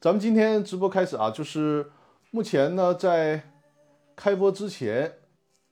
[0.00, 1.90] 咱们今天直播开始啊，就是
[2.30, 3.42] 目前呢，在
[4.14, 5.14] 开播之前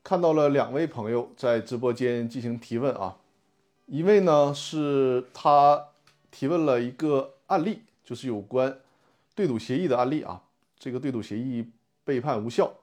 [0.02, 3.18] 看到了两位朋友在直播间进行提问啊，
[3.86, 5.91] 一位呢是他
[6.33, 8.77] 提问了一个案例，就是有关
[9.36, 10.43] 对赌协议的案例啊，
[10.77, 11.71] 这个对赌协议
[12.03, 12.75] 被判无效。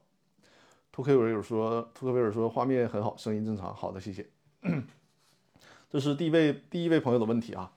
[0.93, 4.25] 图克维尔说，图克维尔说画面很好，声音正常，好的，谢谢。
[5.91, 7.73] 这是第一位第一位朋友的问题啊，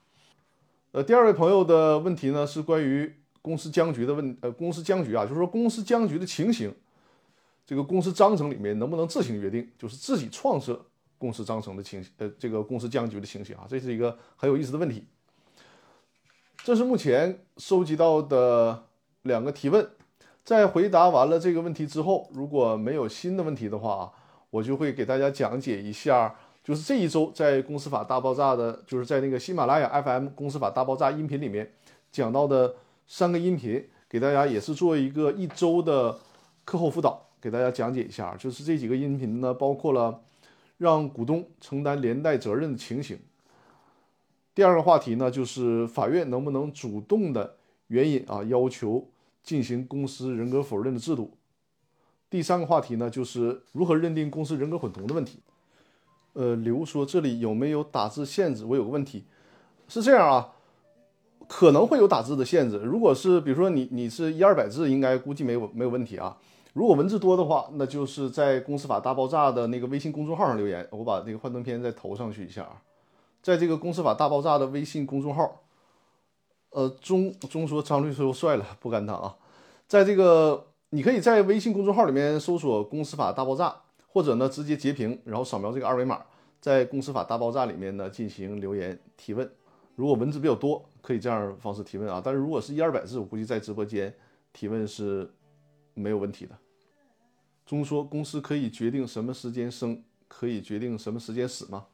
[0.92, 3.12] 呃，第二位朋友的问题呢是关于
[3.46, 6.74] 公司僵局的问，呃，公司僵局啊，就是说公司僵局的情形，
[7.64, 10.84] 这个公司章程里面能不能自行约定，就是自己创设
[11.16, 15.06] 公司章程的情，呃，这个公司僵局的情形啊，这是一个很有意思的问题。
[16.64, 18.82] 这是目前收集到的
[19.22, 19.88] 两个提问，
[20.42, 24.10] 在回答完了这个问题之后，如果没有新的问题的话啊，
[24.50, 26.34] 我就会给大家讲解一下。
[26.64, 31.72] 就是这一周在《公司法大爆炸》的，就是在那个喜马拉雅 FM《公司法大爆炸》音频里面
[32.10, 32.74] 讲到的
[33.06, 36.18] 三个音频，给大家也是做一个一周的
[36.64, 38.34] 课后辅导，给大家讲解一下。
[38.36, 40.22] 就是这几个音频呢，包括了
[40.78, 43.18] 让股东承担连带责任的情形。
[44.54, 47.56] 第二个话题呢，就是法院能不能主动的
[47.88, 49.08] 援引啊，要求
[49.42, 51.36] 进行公司人格否认的制度。
[52.28, 55.40] 第三个话题呢，就是如何认定公司人格混同的问题。
[56.32, 58.64] 呃，刘说这里有没有打字限制？
[58.64, 59.24] 我有个问题，
[59.88, 60.55] 是这样啊，
[61.48, 62.78] 可能会有打字的限制。
[62.78, 66.36] 如果是比如说你你是一二百字，应该估计没有没有问题啊。
[66.72, 72.82] 如果文字多的话，那就是在公司法大爆炸的那个微信公众号上留言，我把那个幻灯片再投上去一下啊。
[73.42, 75.62] 在这个公司法大爆炸的微信公众号，
[76.70, 79.36] 呃，中中说张律师又帅了，不敢当啊。
[79.88, 83.74] 在这个你可以在微信公众号里面搜索“公司法大爆炸”。
[84.08, 86.18] 或者呢，直接截屏，然后扫描这个二维码，
[86.58, 89.46] 在公司法大爆炸里面呢进行留言提问。
[89.94, 92.20] 如果文字比较多，可以这样方式提问啊。
[92.24, 94.12] 但是如果是一二百字，我估计在直播间
[94.52, 95.30] 提问是
[95.94, 96.58] 没有问题的。
[97.64, 101.86] 中说公司可以决定什么时间生，可以决定什么时间死吗？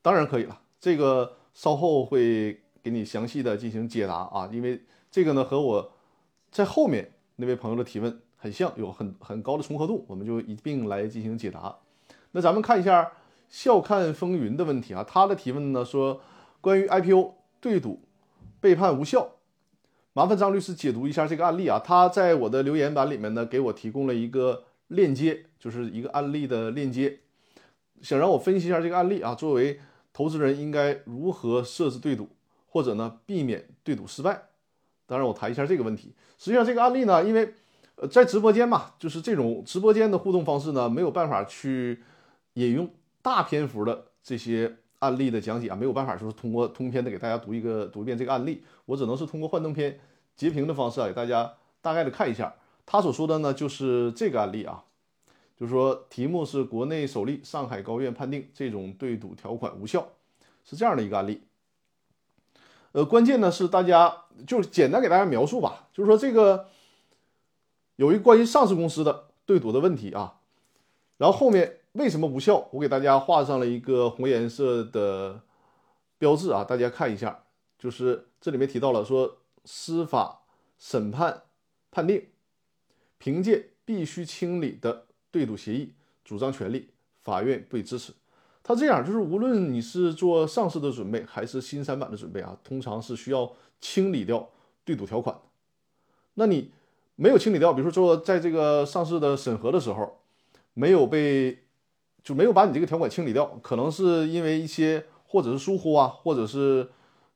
[0.00, 4.48] 当然可以了，这个稍后会给你详细的进行解答啊。
[4.52, 5.92] 因为这个呢和我
[6.52, 8.20] 在后面那位朋友的提问。
[8.36, 11.74] 很像，有很很高的重合度，我们就一并来进行解答。
[12.32, 13.10] 那咱们看一下
[13.48, 16.20] 笑看风云的问题啊，他的提问呢说
[16.60, 18.02] 关于 IPO 对赌
[18.64, 19.32] 被判无效，
[20.14, 21.78] 麻烦张律师解读一下这个案例啊。
[21.78, 27.18] 他在我的留言板里面呢给我提供了一个链接，就是一个案例的链接，
[28.00, 29.34] 想让我分析一下这个案例啊。
[29.34, 29.80] 作为
[30.14, 32.30] 投资人应该如何设置对赌，
[32.66, 34.44] 或者呢避免对赌失败？
[35.06, 36.14] 当然我谈一下这个问题。
[36.38, 37.52] 实际上这个案例呢，因为
[37.96, 42.02] 呃，在直播间嘛，就是这种直播间的互动方式呢，没有办法去
[42.54, 42.88] 引用
[43.20, 49.98] 大篇幅的这些案例的讲解啊，没有办法说是通过通篇的给大家读一个读一遍这个案例，我只能是通过幻灯片
[50.34, 52.54] 截屏的方式啊，给大家大概的看一下。
[52.84, 54.84] 他所说的呢，就是这个案例啊，
[55.56, 60.08] 就是说题目是国内首例上海高院判定这种对赌条款无效，
[60.64, 61.42] 是这样的一个案例。
[62.92, 66.66] 呃，关键呢是大家就简单给大家描述吧，就是说这个。
[67.96, 70.40] 有一关于上市公司的对赌的问题啊，
[71.16, 72.68] 然后后面为什么无效？
[72.72, 75.40] 我给大家画上了一个红颜色的
[76.18, 77.44] 标志啊，大家看一下，
[77.78, 80.42] 就是这里面提到了说司法
[80.78, 81.42] 审判
[81.90, 82.26] 判定，
[83.18, 85.94] 凭借必须清理的对赌协议
[86.24, 86.90] 主张权利，
[87.22, 88.12] 法院不予支持。
[88.62, 94.50] 他这样就是无论你是做上市的准备还是新三板的准备啊，通常是需要清理掉
[94.84, 95.42] 对赌条款的
[96.34, 96.70] 那你。
[97.16, 100.18] 没有清理掉，比如说做在这个上市的审核的时候，
[100.72, 101.63] 没有被
[102.24, 106.90] 就没有把你这个条款清理掉，可能是因为一些或者是疏忽啊，或者是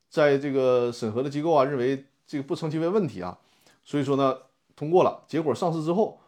[0.08, 3.38] 在这个审核的机构啊认为这个不称其为问题啊，
[3.84, 4.36] 所以说呢
[4.74, 6.18] 通过了，结果上市之后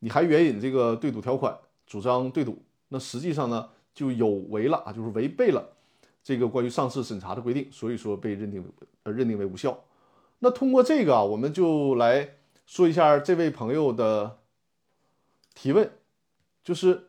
[0.00, 5.72] 你还援引这个对赌条款主张对赌，那实际上呢就有违了啊，就是违背了
[6.22, 8.64] 这个关于上市审查的规定，所以说被认定
[9.02, 9.82] 呃认定为无效。
[10.38, 12.36] 那通过这个啊，我们就来。
[12.64, 14.38] 说一下这位朋友的
[15.52, 15.90] 提问，
[16.64, 17.08] 就是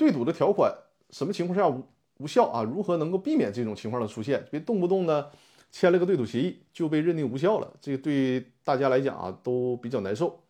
[0.00, 0.74] 对赌的条款
[1.10, 1.84] 什么情况下无
[2.16, 2.62] 无效啊？
[2.62, 4.42] 如何能够避免这种情况的出现？
[4.50, 5.26] 别动不动呢
[5.70, 10.40] 签了个对赌协议就被认定无效了，这个对大家来讲啊都比较难受。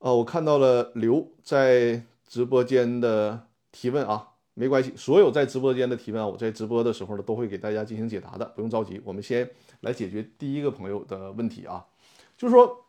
[0.00, 9.00] 啊，我看到了刘在直播间的提问啊，没关系，所有在直播间的提问啊，我在直播的时候呢都会给大家进行解答的，不用着急。
[9.02, 9.50] 我们先
[9.80, 11.86] 来解决第一个朋友的问题啊。
[12.36, 12.85] 就是说，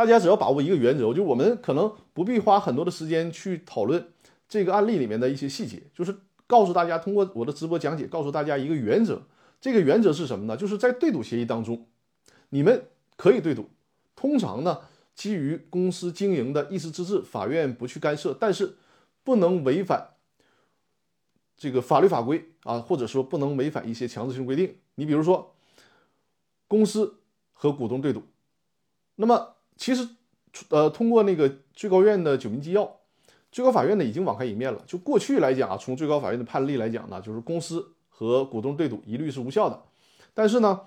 [0.00, 4.02] 大家只要把握一个原则，就我们可能不必花很多的时间去讨论
[4.48, 6.16] 这个案例里面的一些细节，就是
[6.46, 9.20] 告诉大家，通过我的直播讲解，告诉大家一个原则。
[9.60, 10.56] 这个原则是什么呢？
[10.56, 11.86] 就是在对赌协议当中，
[12.48, 12.86] 你们
[13.18, 13.68] 可以对赌。
[14.16, 14.80] 通常呢，
[15.14, 18.78] 基于公司经营的意思之志，法院不去干涉，但是
[19.22, 20.14] 不能违反
[21.58, 24.76] 这个法律法规啊，或者说不能违反一些强制性规定。
[24.94, 25.54] 你比如说，
[26.66, 27.16] 公司
[27.52, 28.22] 和股东对赌，
[29.16, 30.06] 那么其实
[30.68, 32.98] 呃，通过那个最高院的九民纪要，
[33.50, 34.84] 最高法院呢已经网开一面了。
[34.86, 39.82] 就过去来讲啊，从最高法院的判例来讲呢，就是公司和股东对赌一律是无效的。
[40.34, 40.82] 但是呢，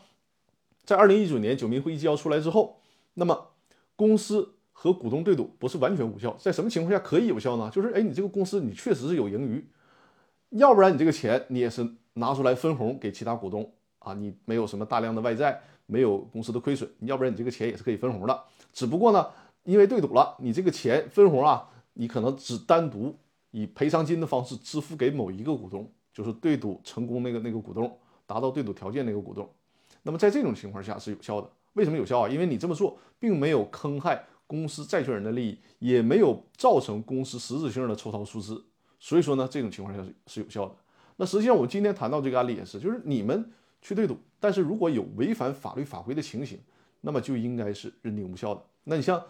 [0.86, 2.82] 在二零一九年九民会议纪要出来之后，
[3.16, 3.48] 那么
[3.96, 7.72] 公司和股东对赌不是完全无效，在什么情况下可以有效呢？
[7.74, 9.68] 就是哎，你这个公司你确实是有盈余，
[10.50, 18.44] 要不然你这个钱你也是拿出来分红给其他股东啊，你没有什么大量的外债，没有公司的亏损，要不然你这个钱也是可以分红的。
[18.72, 19.28] 只不过呢，
[19.64, 23.16] 因为对赌了，你这个钱分红啊，你可能只单独
[23.52, 29.48] 以赔偿金的方式支付给某一个股东，就是对赌成功那个那个股东，达到对赌条件那个股东。
[30.02, 31.50] 那么在这种情况下是有效的。
[31.74, 32.30] 为什么有效啊？
[32.30, 38.64] 因为你这么做并没有坑害公司债权人的利益，也没有造成公司实质性的抽逃出资，
[39.00, 40.76] 所以说呢，这种情况下是是有效的。
[41.16, 43.52] 那实际上我今天谈到这个案例也是，就是你们
[43.84, 46.60] 去对赌，但是如果有违反法律法规的情形，
[47.02, 48.64] 那么就应该是认定无效的。
[48.86, 49.24] 那你像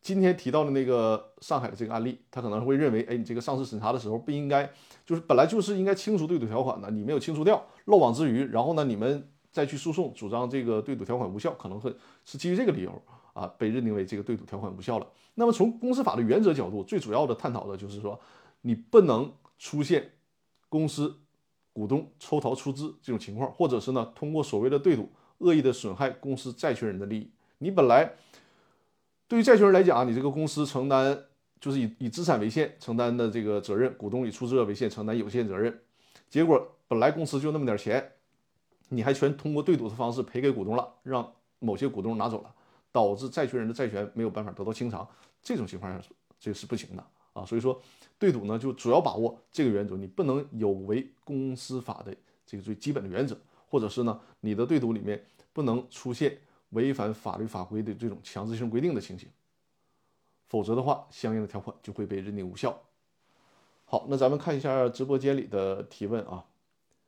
[0.00, 4.70] 今天提到的那个上海的这个案例，他可能会认为，哎，你这个上市审查的时候不应该，
[5.04, 9.28] 就是本来就是应该清除对赌条款的，你没有清除掉，漏网之鱼，然后呢，你们。
[9.52, 11.94] 再去诉讼主张这个对赌条款无效，可能会
[12.24, 13.02] 是基于这个理由
[13.34, 15.06] 啊，被认定为这个对赌条款无效了。
[15.34, 18.18] 那么从公司法的原则角度，最主要的探讨的就是说，
[18.62, 20.12] 你不能出现
[20.70, 21.14] 公司
[21.72, 27.30] 股东抽逃出资这种情况，或者是呢通过所谓的对赌恶意的损害公司债权人的利益。
[27.58, 28.12] 你本来
[29.28, 31.18] 对于债权人来讲，你这个公司承担
[31.60, 35.80] 就是以以资产为限承担的这个责任，股东以出资额为限承担有限责任，
[36.28, 38.12] 结果本来公司就那么点钱。
[38.88, 42.54] 你还全通过对赌的方式赔给股东了，让某些股东拿走了，
[42.92, 45.08] 导致债权人的债权没有办法得到清偿，
[45.42, 46.08] 这种情况下
[46.38, 47.02] 这是不行的
[47.32, 47.42] 啊。
[47.42, 47.80] 所以说，
[48.22, 52.16] 对赌呢就主要把握这个原则，你不能有违公司法的
[52.46, 53.36] 这个最基本的原则，
[53.68, 56.38] 或者是呢你的对赌里面不能出现
[56.68, 59.28] 违反法律法规的这种强制性规定的情形，
[60.46, 62.80] 否则的话，相应的条款就会被认定无效。
[63.86, 66.44] 好，那咱们看一下直播间里的提问啊。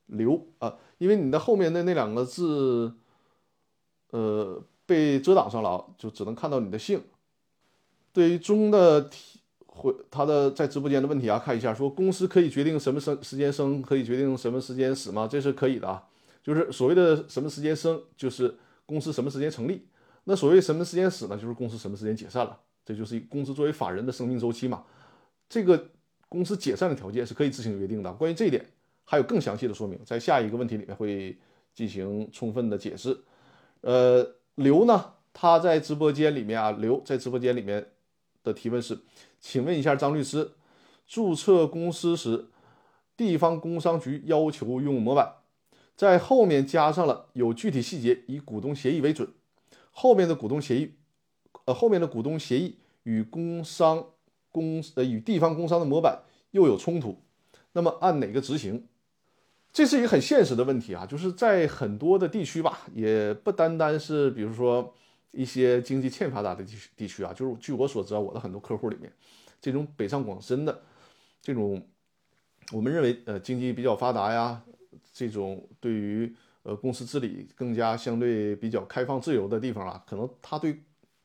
[0.06, 2.92] 刘啊，因为你的后面的那两个字，
[4.10, 7.04] 呃，被遮挡上了啊，就只能看到你的姓。
[8.12, 9.40] 对于中的题
[9.74, 15.28] 回他的在直播间的问题啊，看一下，说公司可以决定什么生时间生，可以决定什么时间死吗？
[15.30, 16.02] 这是可以的啊，
[16.42, 18.54] 就是所谓的什么时间生，就是
[18.86, 19.78] 公司什么时间成立；
[20.24, 22.58] 那所谓什么时间死呢，就是公司什么时间解散了。
[22.84, 24.84] 这就是公司作为法人的生命周期嘛。
[25.48, 25.90] 这个
[26.28, 28.12] 公司解散的条件是可以自行约定的。
[28.12, 28.64] 关于这一点。
[29.06, 31.36] 还有更详细的说明，在下一个问题里面会
[31.74, 33.14] 进行充分的解释。
[33.82, 37.86] 呃，刘呢，他在直播间里面啊，刘在直播间里面
[38.42, 38.98] 的提问是：
[39.44, 40.52] 请问一下张律师，
[41.06, 42.46] 注册公司时，
[43.14, 45.34] 地方工商局要求用模板，
[45.94, 49.28] 在后面加上了有具体细节以股东协议为准，
[49.90, 50.94] 后面的股东协议，
[51.66, 54.06] 呃，后面的股东协议与工商
[54.50, 57.18] 公呃与地方工商的模板又有冲突，
[57.72, 58.86] 那么按哪个执行？
[59.74, 64.94] 这是一个很现实的问题啊，就是在很多的地区吧，也不单单是比如说
[65.32, 69.12] 一些经济欠发达的地区地区啊，就是据我所知啊，我的很多客户里面，
[69.64, 70.78] 这种北上广深的
[71.40, 71.82] 这种，
[72.70, 74.62] 我们认为呃经济比较发达呀，
[75.14, 76.30] 这种对于
[76.64, 80.78] 呃公司治理更加相对比较开放自由的地方啊，可能他对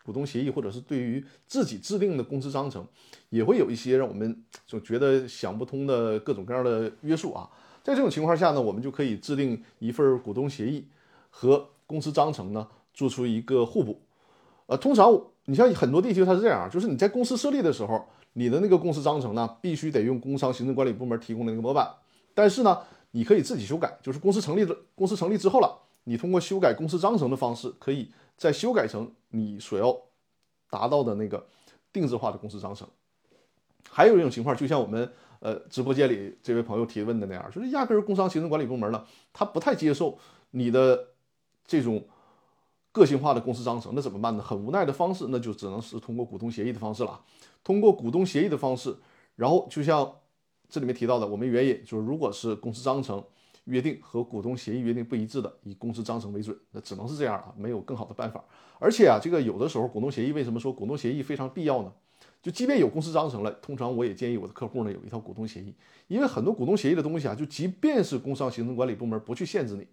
[0.06, 2.88] 股东协议或者是对于自己制定的公司章程，
[3.28, 7.50] 也会有一些让我们就觉得想不通的各种各样的约束啊。
[7.84, 10.88] 在这种情况下呢，我们就可以制定一份股东协议
[11.30, 14.02] 和公司章程呢，做出一个互补。
[14.68, 18.08] 呃，通常你像很多地区它是这样，就是你在公司设立的时候，
[18.40, 21.94] 你的那个公司章程呢，必须得用工商行政管理部门提供的那个模板。
[22.34, 22.80] 但是呢，
[23.12, 29.94] 你可以自己修改，就是公司成立的公司成立之后了，你通过修改公司章程的方式，可以再修改成你所要
[30.70, 31.46] 达到的那个
[31.92, 32.88] 定制化的公司章程。
[33.90, 35.12] 还有一种情况，就像我们。
[35.42, 40.18] 呃，直播间里这位朋友提问的那样，就是压根儿工商行政管理部门呢，他不太接受
[40.52, 41.08] 你的
[41.66, 42.04] 这种
[43.00, 44.44] 个性化的公司章程，那怎么办呢？
[44.44, 47.20] 很无奈的方式，那就只能是通过股东协议的方式了。
[47.64, 48.96] 通过股东协议的方式，
[49.36, 50.14] 然后就像
[50.70, 53.24] 这里面提到的，我们原引就是，如果是公司章程
[53.64, 58.44] 约定和股东协议约定不一致的，以公司章程为准，那只能是这样啊，没有更好的办法。
[58.80, 61.92] 而且啊，这个有的时候股东协议为什么说股东协议非常必要呢？
[62.42, 65.76] 就即便有公司章程了，通常我也建议我的客户呢有一套股东协议，
[66.08, 69.86] 因为很多股东协议的东西啊，就即便是工商行政管理部门不去限制你，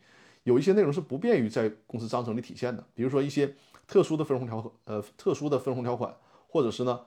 [0.47, 3.53] 有一些内容是不便于在公司章程里体现的，比如说一些
[3.85, 6.15] 特殊的分红条，呃，特殊的分红条款，
[6.47, 7.01] 或者是呢，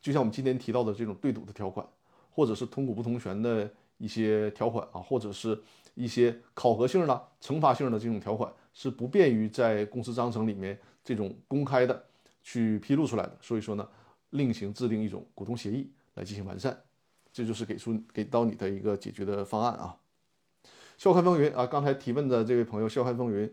[0.00, 1.84] 就像我们今天提到的这种对赌的条款，
[2.30, 5.60] 或者是同股不同权的一些条款啊，或者是
[5.96, 12.04] 一些考核性的、惩罚性的这种条款，是不便于在公司章程里面这种公开的
[12.44, 13.36] 去披露出来的。
[13.40, 13.88] 所以说呢，
[14.30, 16.80] 另行制定一种股东协议来进行完善，
[17.32, 19.96] 这就是给出给到你的一个解决的方案啊。
[20.98, 23.48] 笑看风云啊，刚才提问的这位朋友笑看风云，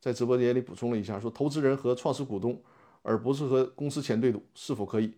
[0.00, 2.60] 在直播间里补充了一下，说投资人和创始股东，
[3.02, 5.14] 而不是和公司签对赌，是否可以？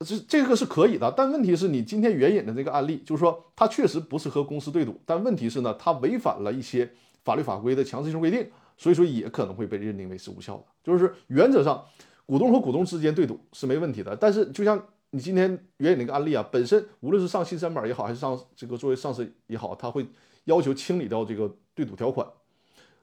[0.00, 6.90] 这这个是可以的，但问题是你今天援引的这个案例，就是说他确实不是和公司对赌，但问题是呢，他违反了一些
[7.24, 10.64] 法律法规的强制性规定，所以说也可能会被认定为是无效的。
[10.82, 11.80] 就是原则上，
[12.26, 20.04] 股东和股东之间对赌是没问题的，但是就像你今天援引那个案例啊，本身无论是上新三板也好，还是上这个作为上市也好，他会。
[20.46, 22.26] 要求清理掉这个对赌条款，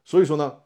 [0.04, 0.60] 所以说呢，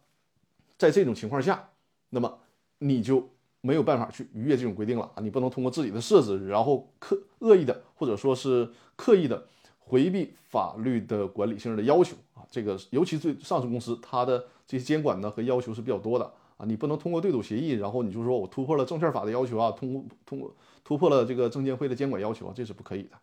[0.78, 1.70] 在这种情况下，
[2.10, 2.40] 那么
[2.80, 3.30] 你就
[3.62, 5.22] 没有办法去逾越这种规定了啊！
[5.22, 9.46] 你不能通过自己的设置，然后刻恶意的或者说是刻意的
[9.80, 12.46] 回避法律的管理性的要求啊！
[12.50, 16.66] 这个尤其对上市公司，它的这些监管呢和要求是比较多的啊！
[16.66, 23.18] 你不能通过对赌协议，然后你就说我突破了证券法的要求啊，通通过突破了这个证监会的监管要求啊，这是不可以的。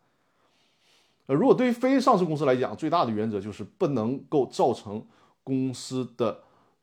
[1.27, 5.07] 呃，如果对于非上市公司来讲，最大的原则就是不能够造成
[5.43, 6.43] 公司的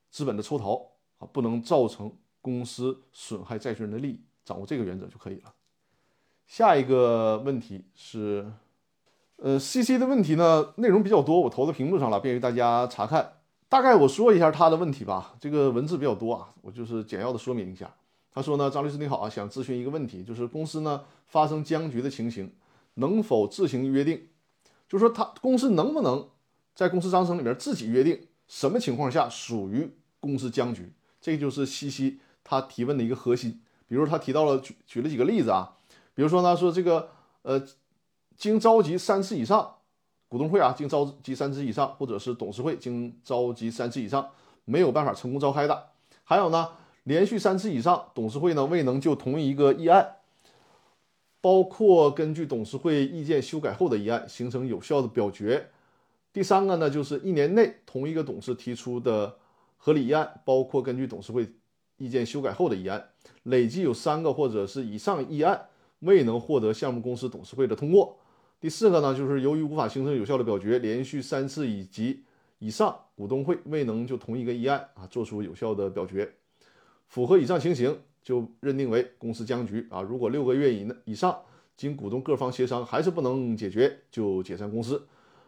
[0.10, 0.76] 资本的抽逃
[1.20, 5.54] 啊，不能造成公司损害债权人的利益，掌握这个原则就可以了。
[6.48, 8.52] 下一个问题是，
[9.38, 13.34] 呃，CC 的问题呢，内容比较多，我投到屏幕上了，便于大家查看。
[13.70, 17.94] 大概我说一下他的问题吧，这个文字比较多啊，我就是简要的说明一下。
[18.34, 22.52] 他说呢，张律师你好啊，想咨询一个问题，就是公司呢发生僵局的情形，
[22.96, 24.28] 能否自行约定？
[24.92, 26.28] 就是说，他公司能不能
[26.76, 30.92] 在公司章程里面自己约定什么情况下属于公司僵局？
[31.22, 33.62] 这个就是西西他提问的一个核心。
[33.88, 35.78] 比如他提到了举举了几个例子啊，
[36.14, 37.08] 比如说呢，说这个
[37.44, 37.66] 呃，
[38.36, 39.76] 经召集三次以上
[40.28, 44.30] 股东会啊，经召集三次以上，或者是董事会经召集三次以上
[44.66, 45.88] 没有办法成功召开的。
[46.26, 46.68] 还有呢，
[47.04, 50.18] 连续三次以上董事会呢未能就同一个议案。
[51.42, 55.70] 包括根据董事会意见修改后的议案形成有效的表决。
[56.32, 59.38] 第三个呢，就是一年内同一个董事提出的
[59.76, 61.52] 合理议案，包括根据董事会
[61.98, 63.10] 意见修改后的议案，
[63.44, 65.68] 累计有三个或者是以上议案
[66.00, 68.18] 未能获得项目公司董事会的通过。
[68.60, 72.24] 第四个呢，就是由于无法形成有效的表决，连续三次以及
[72.60, 76.32] 以上股东会未能就同一个议案啊做出有效的表决，
[77.08, 78.00] 符合以上情形。
[78.24, 80.02] 就认定为公司僵局啊！
[80.02, 81.40] 如果六个月以内以上，
[81.76, 85.08] 经股东各方协商还是不能解决，就解散公司。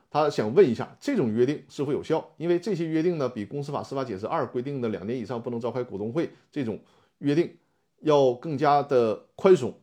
[0.09, 2.33] 他想问一下，这种约定是否有效？
[2.37, 6.79] 因为这些约定呢，比公司法司法解释二规定的两年以上不能召开股东会这种
[7.19, 7.57] 约定
[8.01, 9.73] 要更加的宽松。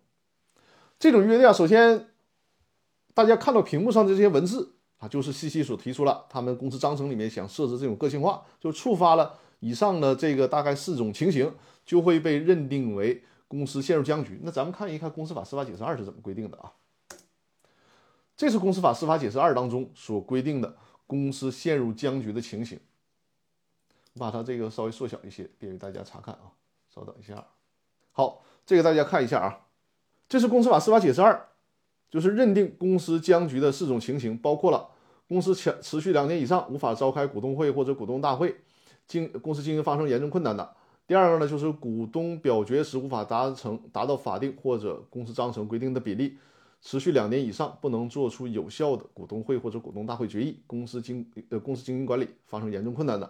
[0.98, 2.08] 这种约定啊，首先
[3.14, 11.54] 大家看到屏幕上的这些文字啊，就是西西所提出了他们公司章程里面想设置这种个性化，就触发了以上的这个大概四种情形。
[11.82, 14.38] 就会被认定为公司陷入僵局。
[14.44, 16.70] 那咱们看一看公司法司法解释二是怎么规定的啊？
[18.36, 22.78] 这是公司法司法解释二当中所规定的公司陷入僵局的情形。
[24.12, 26.52] 我把它这个稍微缩小一些，便于大家查看啊。
[26.94, 27.44] 稍等一下，
[28.12, 29.66] 好，这个大家看一下啊。
[30.28, 31.48] 这是公司法司法解释二，
[32.08, 34.90] 就是认定公司僵局的四种情形，包括了
[35.26, 38.60] 公司持持续两年以上无法召开股东会或者股东大会，
[39.10, 40.76] 经公司经营发生严重困难的。
[41.04, 46.38] 第二个呢，就是股东表决时无法达成达到法定或者公司章程规定的比例，
[46.80, 53.28] 持续两年以上不能做出有效的股东会或者股东大会决议，公司经呃公司经营管理发生严重困难的。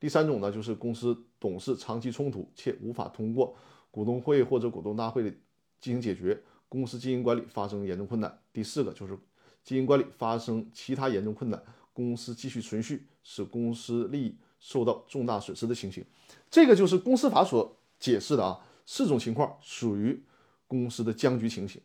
[0.00, 3.54] 第三种呢，就是公司董事长期冲突且无法通过
[3.92, 5.30] 股东会或者股东大会的
[5.78, 8.36] 进行解决，公司经营管理发生严重困难。
[8.52, 9.16] 第四个就是
[9.62, 11.62] 经营管理发生其他严重困难，
[11.92, 16.04] 公司继续存续，使公司利益受到重大损失的情形。
[16.48, 20.22] 这个就是公司法所解释的啊，四种情况属于
[20.68, 21.82] 公司的僵局情形。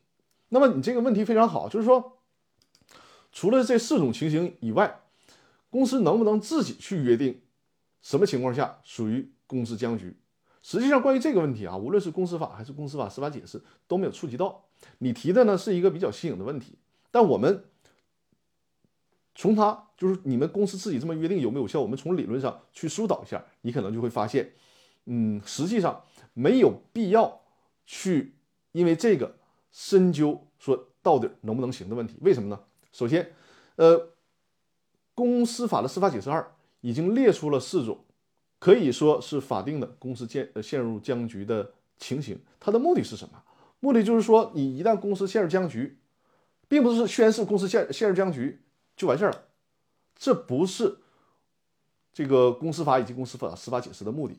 [0.49, 2.19] 那么你这个问题非常好，就是说，
[3.31, 5.01] 除了这四种情形以外，
[5.69, 7.41] 公司能不能自己去约定
[8.01, 10.15] 什么情况下属于公司僵局？
[10.61, 14.65] 实际上，关于这个问题啊，无论是公司法还是公司法司法解释都没有触及到。
[14.99, 16.77] 你提的呢是一个比较新颖的问题，
[17.09, 17.65] 但我们
[19.37, 19.85] 从它。
[19.97, 21.81] 就是你们公司自己这么约定有没有效？
[21.81, 24.53] 我们从理论上去疏导一下，你可能就会发现，
[25.05, 26.03] 嗯，实际上
[26.35, 27.41] 没有必要
[27.87, 28.35] 去
[28.73, 29.35] 因为这个
[29.71, 32.15] 深究说到底能不能行的问题。
[32.21, 32.59] 为什么呢？
[32.91, 33.33] 首先，
[33.77, 34.09] 呃，
[35.15, 36.47] 公司法的司法解释二
[36.81, 38.05] 已经列出了四种
[38.59, 42.39] 可以说是法定的公司陷陷入僵局的情形。
[42.59, 43.41] 它的目的是什么？
[43.79, 45.97] 目的就是说，你一旦公司陷入僵局，
[46.67, 48.61] 并不是宣誓公司陷陷入僵局
[48.97, 49.45] 就完事儿了，
[50.17, 50.97] 这不是
[52.11, 54.37] 这个公司法以及公司法司法解释的目的。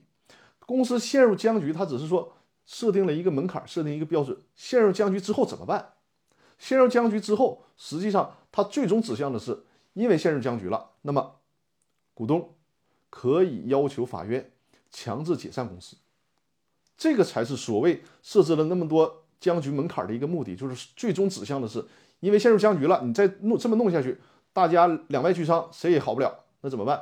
[0.66, 2.34] 公司陷入僵局，它只是说
[2.66, 4.36] 设定了一个门槛，设定一个标准。
[4.54, 5.94] 陷入僵局之后怎么办？
[6.58, 11.36] 陷入僵局之后，实际上它最终指向的是，因为陷入僵局了，那么
[12.12, 12.54] 股东。
[13.10, 14.52] 可以要求法院
[14.90, 15.96] 强制解散公司，
[16.98, 21.82] 这个才是所谓设置了那么多僵局门槛的一个目的，就是最终指向的是，
[22.20, 24.20] 因为陷入僵局了，你再弄这么弄下去，
[24.58, 27.00] 大家两败俱伤，谁也好不了，那怎么办？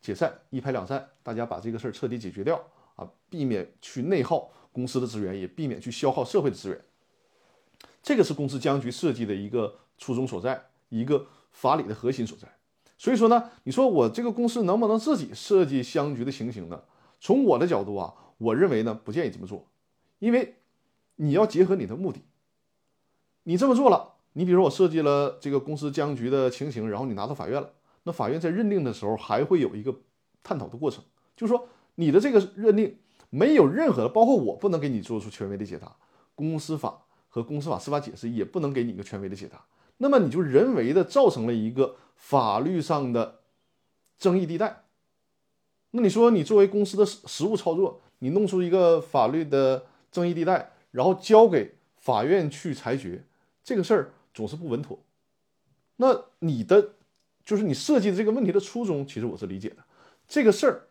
[0.00, 6.80] 解散，一拍两散，大家把这个事儿彻底解决掉啊，避免去内耗公司的资源，也避免去消耗社会的资源。
[8.04, 12.46] 这个是公司僵局设计的一个初衷所在，一个法理的核心所在。
[12.96, 16.84] 所以说呢，你说我这个公司能不能自己设计僵局的情形呢？
[17.20, 19.66] 从我的角度啊，我认为呢，不建议这么做，
[20.20, 20.58] 因为
[21.16, 22.20] 你要结合你的目的。
[23.42, 27.70] 你这么做了，你比如说我设计了这个公司僵局的情形，然后你拿到法院了，
[28.04, 29.94] 那法院在认定的时候还会有一个
[30.42, 31.04] 探讨的过程，
[31.36, 32.96] 就是说你的这个认定
[33.30, 35.96] 没有任何的，包括我不能给你做出权威的解答，
[36.34, 39.64] 公司法和公司法司法解释也不能给你一个权威的解答。
[39.98, 43.40] 那么你就人为的造成了一个法律上的
[44.18, 44.84] 争议地带。
[45.92, 53.24] 那你说你作为公司的实实务操作，你弄出一个法律的争议地带，然后交给法院去裁决，
[53.62, 54.98] 这个事儿总是不稳妥。
[55.96, 56.94] 那你的
[57.44, 59.78] 就是你设计的这个问题的初衷，其实我是理解的。
[60.26, 60.88] 这个事儿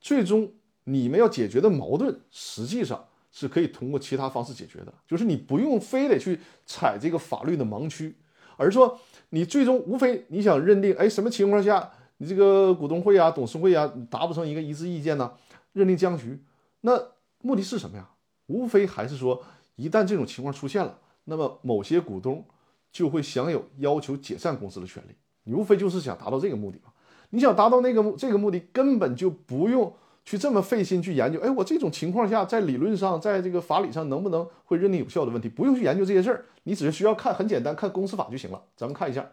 [0.00, 0.52] 最终
[0.84, 8.16] 你们要解决的矛盾，实际上是可以通过其他方式解决的，就是你不用非得去踩这个法律的盲区。
[8.56, 8.98] 而说
[9.30, 15.32] 你最终无非你想认定，哎，什么情况下你这个股东会啊、董事会啊达不成一个一致意见呢？
[15.72, 16.42] 认定僵局，
[16.80, 17.00] 那
[17.42, 18.10] 目的是什么呀？
[18.46, 19.42] 无非还是说，
[19.76, 22.44] 一旦这种情况出现了，那么某些股东
[22.92, 25.14] 就会享有要求解散公司的权利。
[25.44, 26.92] 你无非就是想达到这个目的嘛？
[27.30, 29.92] 你想达到那个目这个目的，根本就不用。
[30.22, 38.62] 去这么费心去研究，哎，我这种情况下，在理论上，在这个法理上，能不能会认定有效的问题，不用去研究这些事儿，你只需要看，很简单，看公司法就行了。
[38.76, 39.26] 咱们看一下，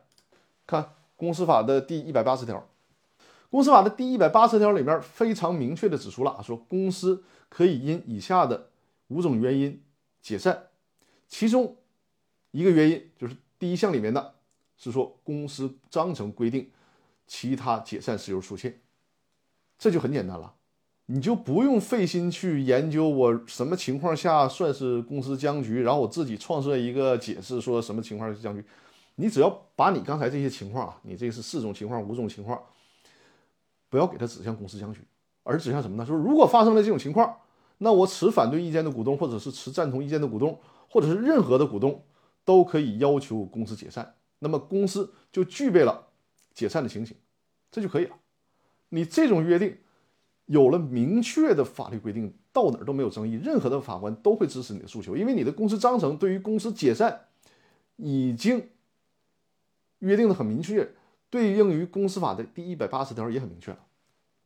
[0.65, 2.65] 看公司法的第一百八十条，
[3.51, 8.69] 公司法的第一百八十条里面非常明确的指出了啊，说公司可以因以下的
[9.09, 9.83] 五种原因
[10.21, 10.67] 解散，
[11.27, 11.75] 其中
[12.51, 14.35] 一个原因就是第一项里面的，
[14.77, 16.69] 是说公司章程规定
[17.25, 18.81] 其他解散事由出现，
[19.77, 20.53] 这就很简单了。
[21.09, 28.63] 你就不用费心去研究我什么情况下算是公司僵局，然后我自己创设一个解释，说什么情况是僵局。
[29.15, 32.61] 你只要把你刚才这些情况啊，你这是四种情况、五种情况，
[33.89, 34.99] 不要给它指向公司僵局，
[35.43, 36.05] 而指向什么呢？
[36.05, 37.37] 就是如果发生了这种情况，
[37.77, 42.03] 那我持反对意见的股东，或者是持赞同意见的股东，或者是任何的股东，
[42.47, 44.15] 都可以要求公司解散。
[44.39, 46.07] 那么公司就具备了
[46.53, 47.17] 解散的情形，
[47.69, 48.15] 这就可以了。
[48.89, 49.77] 你这种约定。
[50.47, 57.25] 有了明确的法律规定，到哪儿都没有争议，任何的法官都会支持你的诉求，因为你的公司章程对于公司解散
[57.97, 58.69] 已经
[59.99, 60.89] 约定的很明确，
[61.29, 63.79] 对应于公司法的第一百八十条也很明确了。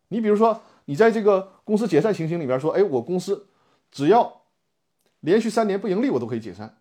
[0.08, 3.46] 你比如说，你在这个公司解散情形里边说，哎，我公司
[3.92, 4.42] 只要
[5.20, 6.81] 连续三年不盈利，我都可以解散，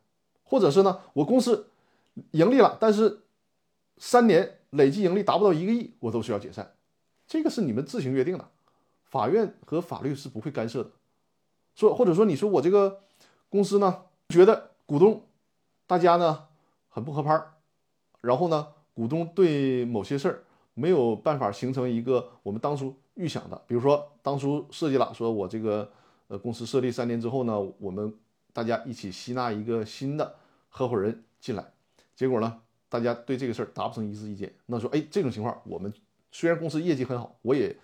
[0.50, 1.68] 或者是呢，我公司
[2.32, 3.20] 盈利了，但是
[3.98, 6.74] 三年累计盈利达不到一个亿，我都需要解散，
[7.28, 8.48] 这个是你们自行约定的。
[9.04, 10.90] 法院和法律是不会干涉的，
[11.76, 13.00] 说或者说你说我这个
[13.48, 15.22] 公司呢，觉得股东
[15.86, 16.48] 大家呢
[16.88, 17.52] 很不合拍儿，
[18.20, 20.42] 然后呢股东对某些事儿
[20.74, 25.90] 没有办法形成一个我们当初预想的，比如说当初设计了，说我这个
[26.26, 28.12] 呃公司设立三年之后呢，我们
[28.52, 30.34] 大家一起吸纳一个新的
[30.70, 31.72] 合伙人进来，
[32.16, 35.92] 结果呢大家对这个事儿达不成一致意见，那说哎这种情况我们
[36.32, 37.76] 虽然公司业绩很好，我也。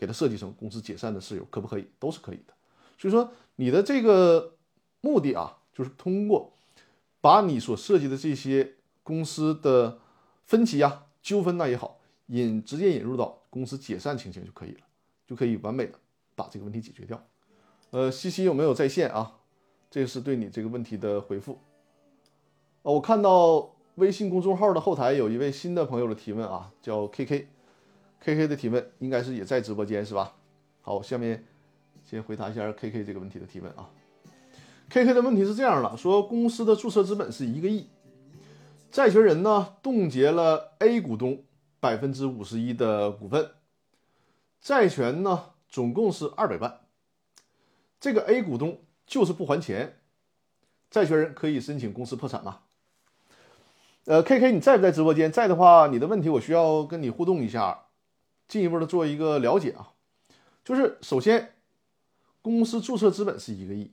[0.00, 1.86] 给他设计成公司解散的事由，可不可以？
[1.98, 2.54] 都是可以的。
[2.96, 4.56] 所以说，你的这个
[5.02, 6.54] 目的啊，就是通过
[7.20, 9.98] 把你所涉及的这些公司的
[10.46, 14.80] 分歧呀、纠纷呐也好，引直接引入到公司解散情形就可以了，
[15.26, 15.98] 就可以完美的
[16.34, 17.22] 把这个问题解决掉。
[17.90, 19.36] 呃，西西有没有在线啊？
[19.90, 21.60] 这是对你这个问题的回复。
[22.82, 27.46] 我看到微信公众号的后台有一位新的朋友的提问啊，叫 KK。
[28.22, 30.34] K K 的提问应该是也在直播间是吧？
[30.82, 31.42] 好，下面
[32.04, 33.88] 先回答一下 K K 这个问题的提问啊。
[34.90, 37.88] K K 的问题是这样的：说公司的注册资本是一个亿，
[38.90, 41.44] 债权人呢冻结了 A 股东
[41.80, 43.52] 百分之五十一的股份，
[44.60, 46.80] 债权呢总共是二百万，
[47.98, 50.00] 这个 A 股东就是不还钱，
[50.90, 52.60] 债权人可以申请公司破产吗？
[54.06, 55.30] 呃，K K，你在不在直播间？
[55.30, 57.86] 在的话，你的问题我需要跟你互动一下，
[58.48, 59.92] 进一步的做一个了解啊。
[60.64, 61.54] 就是首先，
[62.40, 63.92] 公司注册资本是一个亿，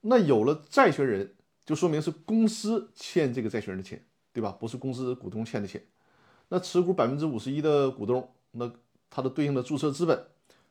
[0.00, 1.34] 那有了债权人，
[1.66, 4.56] 就说明是公司欠这个债权人的钱，对吧？
[4.58, 5.84] 不是公司股东欠的钱。
[6.48, 8.72] 那持股百分之五十一的股东，那
[9.10, 10.26] 他的对应的注册资本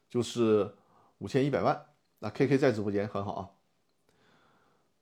[0.10, 0.74] 就是
[1.20, 1.86] 五千一百万。
[2.20, 3.50] 那 K K 在直播间很好啊。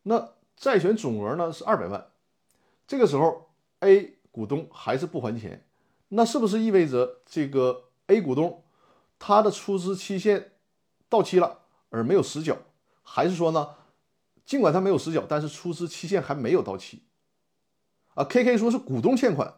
[0.03, 2.07] 那债权总额呢是二百万。
[2.87, 3.49] 这个时候
[3.81, 5.65] ，A 股东还是不还钱，
[6.07, 8.63] 那是不是意味着这个 A 股东
[9.19, 10.53] 他的出资期限
[11.09, 12.57] 到期了而没有实缴？
[13.03, 13.75] 还是说呢，
[14.45, 17.03] 尽管他没有实缴，但是出资期限还没有到期？
[18.13, 19.55] 啊，K K 说是股东欠款，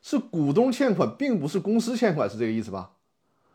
[0.00, 2.92] 是股东欠款，并不是公司欠款，是这个意思吧？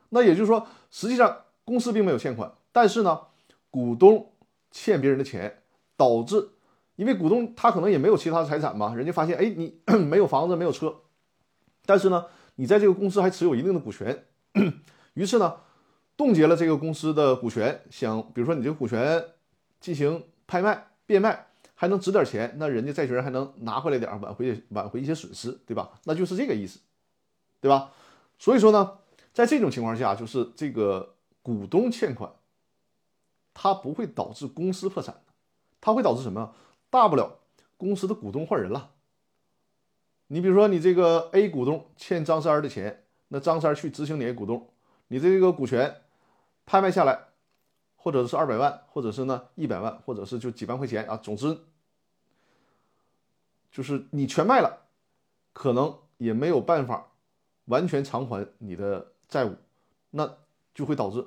[0.09, 3.21] 那也就是说，实际上公司并没有欠款，但是呢，
[3.69, 4.33] 股东
[4.69, 5.63] 欠别人的钱，
[5.95, 6.49] 导致。
[6.95, 10.95] 因为股东他可能也没有其他财产嘛，人家发现，哎，你 没有房子，没有车，
[11.85, 12.25] 但是呢，
[12.55, 14.25] 你在这个公司还持有一定的股权，
[15.13, 15.57] 于是呢，
[16.15, 19.23] 冻结了这个公司的股权，想，比如说你这个股权
[19.79, 25.91] 进行拍卖、变卖，还能值点钱，那人家债权人还能拿回来点，挽回挽回一些损失，对吧？
[26.03, 26.79] 那就是这个意思，
[27.59, 27.91] 对吧？
[28.37, 28.99] 所以说呢，
[29.33, 32.31] 在这种情况下，就是这个股东欠款，
[33.53, 35.21] 它不会导致公司破产
[35.81, 36.53] 它会导致什么？
[36.93, 37.39] 大不了
[37.75, 38.91] 公司的股东换人了。
[40.27, 44.69] 你比如说，你这个 A 股东欠张三的钱，那张三去执行你 A 股东，
[45.07, 46.01] 你这个股权
[46.67, 47.29] 拍卖下来，
[47.95, 51.57] 或者是二百万，或者是呢一百万，或者是就几万块钱啊，总之
[53.71, 54.85] 就是你全卖了，
[55.51, 57.11] 可能也没有办法
[57.65, 59.55] 完全偿还你的债务，
[60.11, 60.31] 那
[60.75, 61.25] 就会导致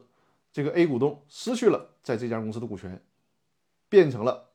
[0.52, 3.02] 这个 A 股东失去了在这家公司的股权，
[3.88, 4.45] 变成了。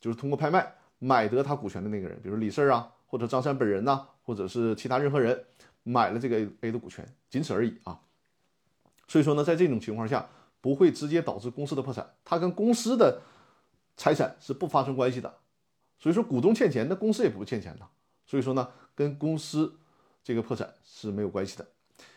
[0.00, 5.44] 就是通过拍卖买得他股权的那个人，比如李四啊，或者张三本人呐，或者是其他任何人
[5.82, 8.00] 买了这个 A A 的股权，仅此而已啊。
[9.06, 10.28] 所以说呢，在这种情况下，
[10.60, 13.20] 不会直接导致公司的破产，它跟公司的
[13.96, 15.34] 财产是不发生关系的。
[15.98, 17.86] 所以说，股东欠钱，那公司也不会欠钱的。
[18.26, 19.74] 所以说呢，跟公司
[20.22, 21.66] 这个破产是没有关系的。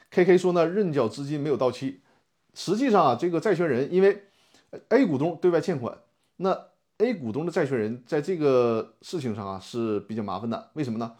[0.10, 2.02] K K 说呢，认缴资金没有到期，
[2.54, 4.26] 实际上啊，这个债权人因为
[4.90, 5.98] A 股东对外欠款，
[6.38, 6.73] 那。
[7.00, 11.16] A 股东的债权人在这个事情上啊是比较麻烦的，为什么呢？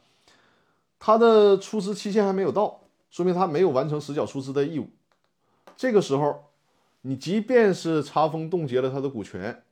[1.00, 4.90] 他的出资期限还没有到，说明他没有完成实缴出资的义务。
[5.76, 6.52] 这个时候，
[7.02, 9.64] 你即便是查封冻结了他的股权，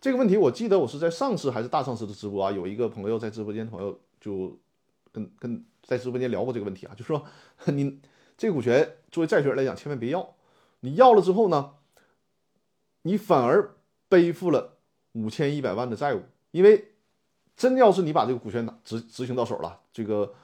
[0.00, 4.56] 这个问题我记得我是在上次还是大上次的直播啊，有一个朋友在直播间，朋友就
[5.12, 7.22] 跟跟在直播间聊过这个问题啊，就说
[7.66, 8.00] 你
[8.38, 10.34] 这个股权作为债权人来讲，千万别要，
[10.80, 11.72] 你要了之后呢，
[13.02, 13.74] 你反而
[14.08, 14.78] 背负了。
[15.12, 16.92] 五千一百万的债务，因为
[17.56, 20.34] 真要是你把这个股权执执行到手了，这个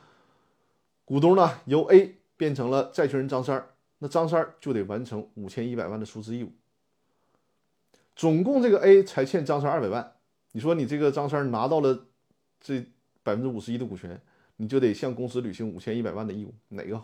[1.05, 3.64] 股东呢由 A 变成了债权人张三，
[3.98, 6.52] 那张三就得完成五千一百万的出资义务。
[8.14, 10.14] 总共这个 A 才欠张三二百万，
[10.52, 12.07] 你说你这个张三拿到了
[12.61, 12.81] 这
[13.22, 14.20] 百分之五十一的股权，
[14.57, 17.00] 你就得向公司履行五千一百万的义务，哪个